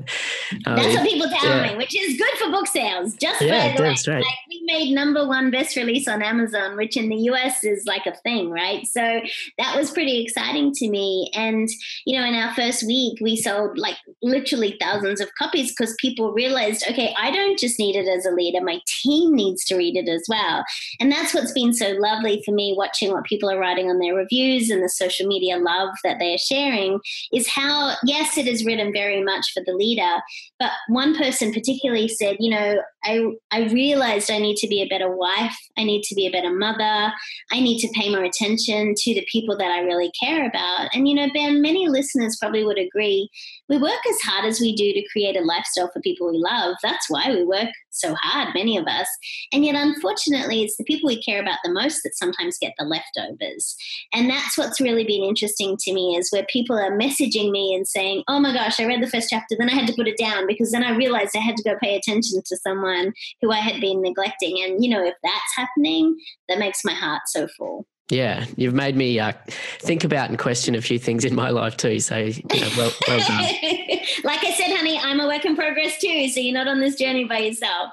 Um, 0.67 0.77
that's 0.77 0.95
what 0.95 1.05
people 1.05 1.29
tell 1.29 1.57
yeah. 1.57 1.73
me, 1.73 1.77
which 1.77 1.99
is 1.99 2.17
good 2.17 2.39
for 2.39 2.51
book 2.53 2.69
sales. 2.69 3.15
Just 3.15 3.43
yeah, 3.43 3.77
that's 3.77 4.07
right. 4.07 4.23
Like 4.23 4.39
we 4.49 4.63
made 4.65 4.95
number 4.95 5.27
one 5.27 5.51
best 5.51 5.75
release 5.75 6.07
on 6.07 6.23
Amazon, 6.23 6.77
which 6.77 6.97
in 6.97 7.09
the 7.09 7.17
US 7.17 7.65
is 7.65 7.85
like 7.87 8.07
a 8.07 8.15
thing, 8.19 8.51
right? 8.51 8.87
So 8.87 9.21
that 9.59 9.77
was 9.77 9.91
pretty 9.91 10.23
exciting 10.23 10.73
to 10.75 10.89
me. 10.89 11.31
And 11.35 11.69
you 12.07 12.19
know, 12.19 12.25
in 12.25 12.35
our 12.35 12.55
first 12.55 12.87
week, 12.87 13.19
we 13.21 13.35
sold 13.35 13.79
like 13.79 13.97
literally 14.23 14.77
thousands 14.81 15.21
of 15.21 15.29
copies 15.37 15.73
because 15.73 15.97
people 15.99 16.33
realized, 16.33 16.85
okay, 16.89 17.13
I 17.19 17.33
don't 17.33 17.59
just 17.59 17.81
need 17.81 17.97
it 17.97 18.07
as 18.07 18.25
a 18.25 18.31
leader; 18.31 18.61
my 18.61 18.81
team 18.87 19.35
needs 19.35 19.65
to 19.65 19.77
read 19.77 19.97
it 19.97 20.09
as 20.09 20.25
well. 20.29 20.65
And 21.01 21.11
that's 21.11 21.35
what's 21.35 21.51
been 21.51 21.73
so 21.73 21.91
lovely 21.99 22.43
for 22.45 22.53
me 22.53 22.75
watching 22.77 23.11
what 23.11 23.25
people 23.25 23.51
are 23.51 23.59
writing 23.59 23.91
on 23.91 23.99
their 23.99 24.15
reviews 24.15 24.71
and 24.71 24.83
the 24.83 24.89
social 24.89 25.27
media 25.27 25.57
love 25.59 25.91
that 26.05 26.19
they 26.19 26.35
are 26.35 26.39
sharing 26.39 27.01
is 27.33 27.49
how, 27.49 27.95
yes, 28.05 28.37
it 28.37 28.47
is 28.47 28.65
written 28.65 28.93
very 28.93 29.23
much 29.23 29.53
for 29.53 29.63
the 29.65 29.73
leader, 29.73 30.23
but 30.59 30.73
one 30.89 31.17
person 31.17 31.53
particularly 31.53 32.09
said, 32.09 32.37
you 32.39 32.51
know, 32.51 32.77
I, 33.05 33.21
I 33.51 33.65
realized 33.69 34.31
I 34.31 34.39
need 34.39 34.57
to 34.57 34.69
be 34.69 34.83
a 34.83 34.89
better 34.89 35.15
wife, 35.15 35.57
I 35.77 35.85
need 35.85 36.03
to 36.05 36.15
be 36.15 36.27
a 36.27 36.31
better 36.31 36.53
mother, 36.53 37.13
I 37.53 37.61
need 37.61 37.79
to 37.81 37.93
pay 37.95 38.11
more 38.11 38.25
attention 38.25 38.95
to 38.97 39.15
the 39.15 39.27
people 39.31 39.57
that 39.59 39.71
I 39.71 39.81
really 39.81 40.11
care 40.23 40.47
about. 40.47 40.89
And, 40.95 41.09
you 41.09 41.15
know, 41.15 41.29
Ben, 41.35 41.61
many 41.61 41.89
listeners 41.89 42.37
probably 42.41 42.65
would 42.65 42.79
agree 42.79 43.29
we 43.69 43.79
work 43.79 44.01
as 44.09 44.21
hard 44.21 44.45
as 44.45 44.61
we 44.61 44.75
do 44.75 44.93
to 44.93 45.09
create 45.11 45.37
a 45.37 45.41
lifestyle 45.41 45.91
for 45.91 46.01
people 46.01 46.31
we 46.31 46.39
love. 46.39 46.77
That's 46.83 47.09
why 47.09 47.31
we 47.31 47.45
work 47.45 47.71
so 47.91 48.15
hard, 48.21 48.53
many 48.55 48.77
of 48.77 48.87
us. 48.87 49.09
And 49.53 49.65
yet, 49.65 49.75
unfortunately, 49.75 50.63
it's 50.63 50.77
the 50.77 50.85
people 50.85 51.09
we 51.09 51.23
care 51.23 51.41
about 51.41 51.59
the 51.65 51.73
most 51.73 52.03
that 52.03 52.17
sometimes 52.17 52.59
get 52.61 52.75
the 52.79 52.85
leftovers. 52.85 53.75
And 54.13 54.29
that's 54.29 54.59
what's 54.59 54.81
really 54.81 55.05
been 55.05 55.23
interesting 55.23 55.77
to 55.81 55.95
me 55.95 56.17
is 56.17 56.31
where 56.31 56.45
people 56.51 56.77
are 56.79 56.99
messaging 56.99 57.51
me 57.51 57.75
and 57.75 57.89
saying, 57.89 58.23
oh 58.29 58.39
my 58.39 58.53
gosh, 58.53 58.79
I 58.81 58.85
read 58.85 59.03
the 59.03 59.11
first 59.11 59.29
chapter, 59.31 59.57
then 59.59 59.71
I 59.71 59.75
had 59.75 59.87
to 59.87 59.95
put 59.95 60.09
it 60.09 60.19
down 60.19 60.47
because 60.47 60.73
then 60.73 60.85
I 60.85 60.95
realized 60.95 61.35
I 61.35 61.41
had 61.41 61.57
to 61.57 61.63
go 61.63 61.77
pay 61.81 61.97
attention 61.97 62.43
to 62.45 62.57
someone 62.59 62.94
who 63.41 63.51
I 63.51 63.59
had 63.59 63.81
been 63.81 64.03
neglecting. 64.03 64.63
And, 64.63 64.85
you 64.85 64.91
know, 64.91 65.05
if 65.05 65.15
that's 65.23 65.57
happening, 65.57 66.17
that 66.49 66.59
makes 66.59 66.85
my 66.85 66.95
heart 66.95 67.23
so 67.27 67.49
full. 67.57 67.87
Yeah, 68.11 68.45
you've 68.57 68.75
made 68.75 68.97
me 68.97 69.19
uh, 69.19 69.33
think 69.81 70.05
about 70.05 70.29
and 70.29 70.39
question 70.39 70.75
a 70.75 70.83
few 70.83 70.99
things 70.99 71.25
in 71.25 71.35
my 71.35 71.49
life 71.49 71.77
too. 71.77 72.01
So, 72.01 72.19
you 72.19 72.35
know, 72.53 72.69
well, 72.77 72.93
well 73.09 73.19
done. 73.19 73.39
like 74.25 74.45
I 74.45 74.55
said, 74.57 74.77
honey, 74.77 74.99
I'm 74.99 75.21
a 75.21 75.27
work 75.27 75.47
in 75.47 75.57
progress 75.57 75.99
too. 76.01 76.29
So 76.29 76.41
you're 76.41 76.53
not 76.53 76.69
on 76.69 76.81
this 76.81 76.97
journey 76.97 77.25
by 77.25 77.39
yourself. 77.39 77.93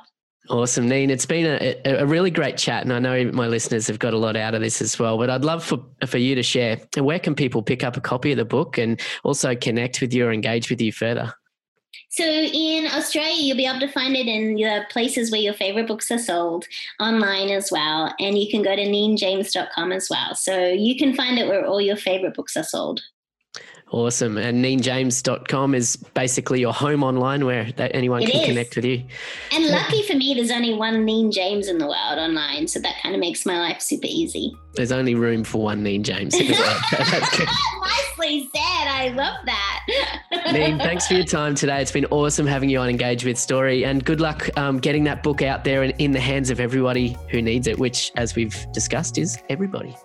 Awesome, 0.50 0.90
Neen. 0.90 1.10
It's 1.10 1.26
been 1.26 1.46
a, 1.46 2.02
a 2.02 2.06
really 2.06 2.32
great 2.32 2.58
chat, 2.58 2.84
and 2.84 2.92
I 2.92 3.00
know 3.00 3.32
my 3.32 3.48
listeners 3.48 3.88
have 3.88 4.00
got 4.00 4.14
a 4.14 4.18
lot 4.18 4.36
out 4.36 4.54
of 4.54 4.62
this 4.62 4.82
as 4.82 4.98
well. 5.00 5.18
But 5.18 5.30
I'd 5.30 5.46
love 5.46 5.64
for, 5.64 5.80
for 6.06 6.18
you 6.18 6.36
to 6.36 6.44
share 6.44 6.80
where 6.98 7.20
can 7.20 7.36
people 7.36 7.62
pick 7.62 7.84
up 7.84 7.96
a 7.96 8.02
copy 8.02 8.32
of 8.32 8.38
the 8.38 8.46
book 8.46 8.78
and 8.78 9.00
also 9.24 9.56
connect 9.56 10.02
with 10.02 10.14
you 10.14 10.26
or 10.26 10.34
engage 10.34 10.70
with 10.70 10.82
you 10.82 10.92
further. 10.92 11.34
So 12.12 12.26
in 12.26 12.88
Australia, 12.88 13.42
you'll 13.42 13.56
be 13.56 13.66
able 13.66 13.80
to 13.80 13.88
find 13.88 14.18
it 14.18 14.28
in 14.28 14.56
the 14.56 14.82
places 14.90 15.32
where 15.32 15.40
your 15.40 15.54
favorite 15.54 15.88
books 15.88 16.12
are 16.12 16.20
sold 16.20 16.66
online 17.00 17.50
as 17.50 17.72
well. 17.72 18.14
And 18.20 18.38
you 18.38 18.52
can 18.52 18.62
go 18.62 18.76
to 18.76 18.82
neenjames.com 18.82 19.92
as 19.94 20.10
well. 20.10 20.36
So 20.36 20.68
you 20.68 20.98
can 20.98 21.16
find 21.16 21.40
it 21.40 21.48
where 21.48 21.66
all 21.66 21.80
your 21.80 21.96
favorite 21.96 22.34
books 22.34 22.58
are 22.58 22.64
sold. 22.64 23.02
Awesome. 23.92 24.38
And 24.38 24.64
neenjames.com 24.64 25.76
is 25.76 25.98
basically 25.98 26.62
your 26.62 26.74
home 26.74 27.04
online 27.04 27.46
where 27.46 27.70
anyone 27.78 28.24
it 28.24 28.32
can 28.32 28.42
is. 28.42 28.48
connect 28.48 28.76
with 28.78 28.86
you. 28.86 29.04
And 29.52 29.68
lucky 29.68 30.04
for 30.04 30.16
me, 30.16 30.34
there's 30.34 30.50
only 30.52 30.74
one 30.74 31.04
Neen 31.04 31.30
James 31.30 31.68
in 31.68 31.78
the 31.78 31.88
world 31.88 32.18
online. 32.18 32.68
So 32.68 32.80
that 32.80 32.96
kind 33.04 33.14
of 33.16 33.20
makes 33.20 33.46
my 33.46 33.60
life 33.60 33.82
super 33.82 34.08
easy. 34.08 34.56
There's 34.76 34.94
only 34.94 35.14
room 35.14 35.44
for 35.44 35.62
one 35.62 35.84
Neen 35.84 36.04
James. 36.04 36.38
That's 36.92 37.38
good. 37.38 37.50
Nicely 37.82 38.50
said. 38.54 38.88
I 38.88 39.10
love 39.14 39.46
that. 39.46 39.82
Neen, 40.54 40.78
thanks 40.78 41.08
for 41.08 41.16
your 41.16 41.26
time 41.26 41.54
today. 41.54 41.82
It's 41.82 41.92
been 41.92 42.06
awesome 42.06 42.48
having 42.48 42.70
you 42.70 42.80
on 42.80 42.90
Engage 42.90 43.26
with 43.26 43.38
Story, 43.38 43.84
and 43.84 44.06
good 44.06 44.22
luck 44.22 44.50
um, 44.58 44.80
getting 44.80 45.04
that 45.06 45.22
book 45.22 45.42
out 45.42 45.66
there 45.66 45.84
and 45.84 45.94
in 45.98 46.12
the 46.12 46.20
hands 46.20 46.50
of 46.50 46.62
everybody 46.62 47.18
who 47.30 47.42
needs 47.42 47.68
it, 47.68 47.78
which, 47.78 48.12
as 48.16 48.36
we've 48.36 48.66
discussed, 48.72 49.18
is 49.18 49.42
everybody. 49.50 49.96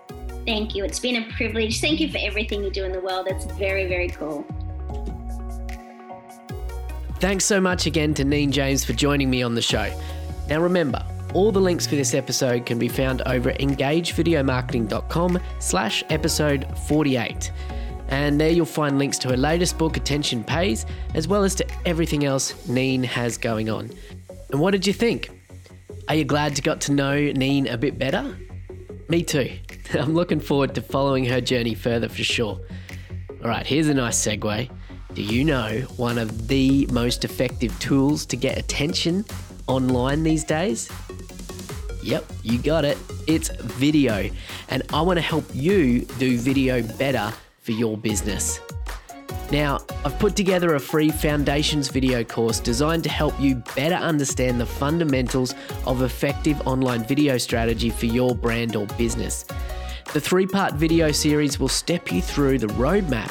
Thank 0.47 0.75
you. 0.75 0.85
It's 0.85 1.01
been 1.01 1.17
a 1.17 1.33
privilege. 1.33 1.81
Thank 1.81 2.01
you 2.01 2.11
for 2.11 2.19
everything 2.21 2.63
you 2.63 2.71
do 2.71 2.85
in 2.85 2.93
the 2.93 3.01
world. 3.01 3.27
It's 3.29 3.45
very, 3.45 3.87
very 3.87 4.09
cool. 4.09 4.47
Thanks 7.19 7.45
so 7.45 7.61
much 7.61 7.87
again 7.87 8.15
to 8.15 8.25
Neen 8.25 8.53
James 8.53 8.85
for 8.85 8.93
joining 8.93 9.29
me 9.29 9.43
on 9.43 9.55
the 9.55 9.63
show. 9.63 9.91
Now 10.49 10.61
remember, 10.61 11.05
all 11.35 11.51
the 11.51 11.61
links 11.61 11.87
for 11.87 11.97
this 11.97 12.15
episode 12.15 12.65
can 12.67 12.79
be 12.79 12.89
found 12.89 13.23
over 13.23 13.51
at 13.51 13.59
engagevideomarketing.com 13.59 15.39
slash 15.59 16.05
episode 16.11 16.67
48. 16.87 17.51
And 18.09 18.41
there 18.41 18.51
you'll 18.51 18.67
find 18.67 18.99
links 18.99 19.19
to 19.19 19.29
her 19.31 19.37
latest 19.37 19.79
book, 19.79 19.97
Attention 19.97 20.45
Pays, 20.45 20.87
as 21.15 21.27
well 21.27 21.43
as 21.43 21.55
to 21.57 21.67
everything 21.85 22.25
else 22.25 22.69
Neen 22.69 23.03
has 23.03 23.37
going 23.37 23.69
on. 23.69 23.91
And 24.51 24.61
what 24.61 24.71
did 24.71 24.87
you 24.87 24.93
think? 24.93 25.31
Are 26.09 26.15
you 26.15 26.25
glad 26.25 26.57
you 26.57 26.63
got 26.63 26.81
to 26.83 26.93
know 26.93 27.33
Neen 27.33 27.67
a 27.67 27.77
bit 27.77 27.99
better? 27.99 28.37
Me 29.09 29.23
too. 29.23 29.51
I'm 29.95 30.15
looking 30.15 30.41
forward 30.41 30.75
to 30.75 30.83
following 30.83 31.25
her 31.27 31.41
journey 31.41 31.75
further 31.75 32.09
for 32.09 32.25
sure. 32.25 32.61
All 33.43 33.49
right, 33.49 33.67
here's 33.67 33.89
a 33.89 33.95
nice 33.95 34.19
segue. 34.19 34.71
Do 35.15 35.23
you 35.23 35.45
know 35.45 35.81
one 35.97 36.19
of 36.19 36.49
the 36.49 36.87
most 36.91 37.25
effective 37.25 37.79
tools 37.79 38.27
to 38.27 38.37
get 38.37 38.59
attention 38.59 39.25
online 39.67 40.23
these 40.23 40.45
days? 40.45 40.91
Yep, 42.03 42.25
you 42.43 42.59
got 42.59 42.85
it. 42.85 42.99
It's 43.27 43.49
video. 43.49 44.31
And 44.69 44.83
I 44.93 45.01
want 45.01 45.17
to 45.19 45.23
help 45.23 45.45
you 45.53 46.01
do 46.19 46.39
video 46.39 46.83
better 46.83 47.33
for 47.63 47.73
your 47.73 47.97
business. 47.97 48.61
Now, 49.51 49.79
I've 50.05 50.19
put 50.19 50.35
together 50.35 50.75
a 50.75 50.81
free 50.81 51.11
foundations 51.11 51.89
video 51.89 52.25
course 52.25 52.59
designed 52.59 53.05
to 53.05 53.11
help 53.11 53.39
you 53.41 53.63
better 53.77 53.95
understand 53.95 54.61
the 54.61 54.67
fundamentals 54.67 55.55
of 55.87 56.03
effective 56.03 56.61
online 56.67 57.05
video 57.05 57.39
strategy 57.39 57.91
for 57.91 58.07
your 58.07 58.35
brand 58.35 58.75
or 58.75 58.87
business. 58.99 59.45
The 60.13 60.21
three 60.21 60.47
part 60.47 60.75
video 60.75 61.13
series 61.13 61.61
will 61.61 61.69
step 61.69 62.11
you 62.11 62.21
through 62.21 62.59
the 62.59 62.67
roadmap 62.69 63.31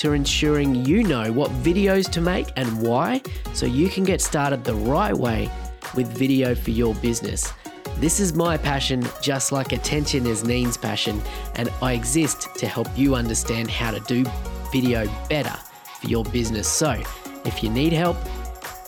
to 0.00 0.12
ensuring 0.12 0.84
you 0.84 1.04
know 1.04 1.30
what 1.32 1.50
videos 1.62 2.10
to 2.10 2.20
make 2.20 2.48
and 2.56 2.82
why 2.82 3.22
so 3.54 3.66
you 3.66 3.88
can 3.88 4.02
get 4.02 4.20
started 4.20 4.64
the 4.64 4.74
right 4.74 5.16
way 5.16 5.48
with 5.94 6.08
video 6.08 6.56
for 6.56 6.70
your 6.70 6.94
business. 6.96 7.52
This 7.98 8.18
is 8.18 8.32
my 8.32 8.56
passion, 8.56 9.06
just 9.20 9.52
like 9.52 9.70
attention 9.70 10.26
is 10.26 10.42
Neen's 10.42 10.76
passion, 10.76 11.22
and 11.54 11.70
I 11.80 11.92
exist 11.92 12.48
to 12.56 12.66
help 12.66 12.88
you 12.96 13.14
understand 13.14 13.70
how 13.70 13.92
to 13.92 14.00
do 14.00 14.24
video 14.72 15.06
better 15.28 15.56
for 16.00 16.08
your 16.08 16.24
business. 16.24 16.66
So, 16.66 17.00
if 17.44 17.62
you 17.62 17.70
need 17.70 17.92
help, 17.92 18.16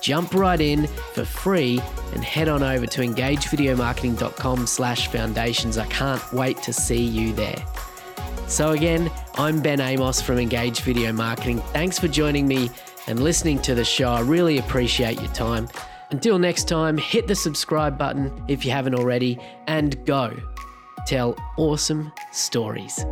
jump 0.01 0.35
right 0.35 0.61
in 0.61 0.87
for 1.15 1.25
free 1.25 1.81
and 2.13 2.25
head 2.25 2.49
on 2.49 2.63
over 2.63 2.87
to 2.87 3.01
engagevideomarketing.com 3.01 4.67
slash 4.67 5.09
foundations. 5.09 5.79
I 5.79 5.87
can't 5.87 6.33
wait 6.33 6.63
to 6.63 6.73
see 6.73 7.03
you 7.03 7.33
there. 7.33 7.65
So 8.47 8.73
again, 8.73 9.11
I'm 9.37 9.61
Ben 9.61 9.81
Amos 9.81 10.21
from 10.21 10.39
Engage 10.39 10.81
Video 10.81 11.13
Marketing. 11.13 11.61
Thanks 11.73 11.99
for 11.99 12.09
joining 12.09 12.47
me 12.47 12.71
and 13.07 13.23
listening 13.23 13.59
to 13.63 13.75
the 13.75 13.85
show. 13.85 14.11
I 14.11 14.21
really 14.21 14.59
appreciate 14.59 15.21
your 15.21 15.33
time. 15.33 15.69
Until 16.11 16.39
next 16.39 16.69
time, 16.69 16.99
hit 16.99 17.27
the 17.27 17.35
subscribe 17.35 17.97
button 17.97 18.45
if 18.47 18.65
you 18.65 18.71
haven't 18.71 18.95
already 18.95 19.39
and 19.67 20.05
go 20.05 20.37
tell 21.07 21.37
awesome 21.57 22.13
stories. 22.33 23.05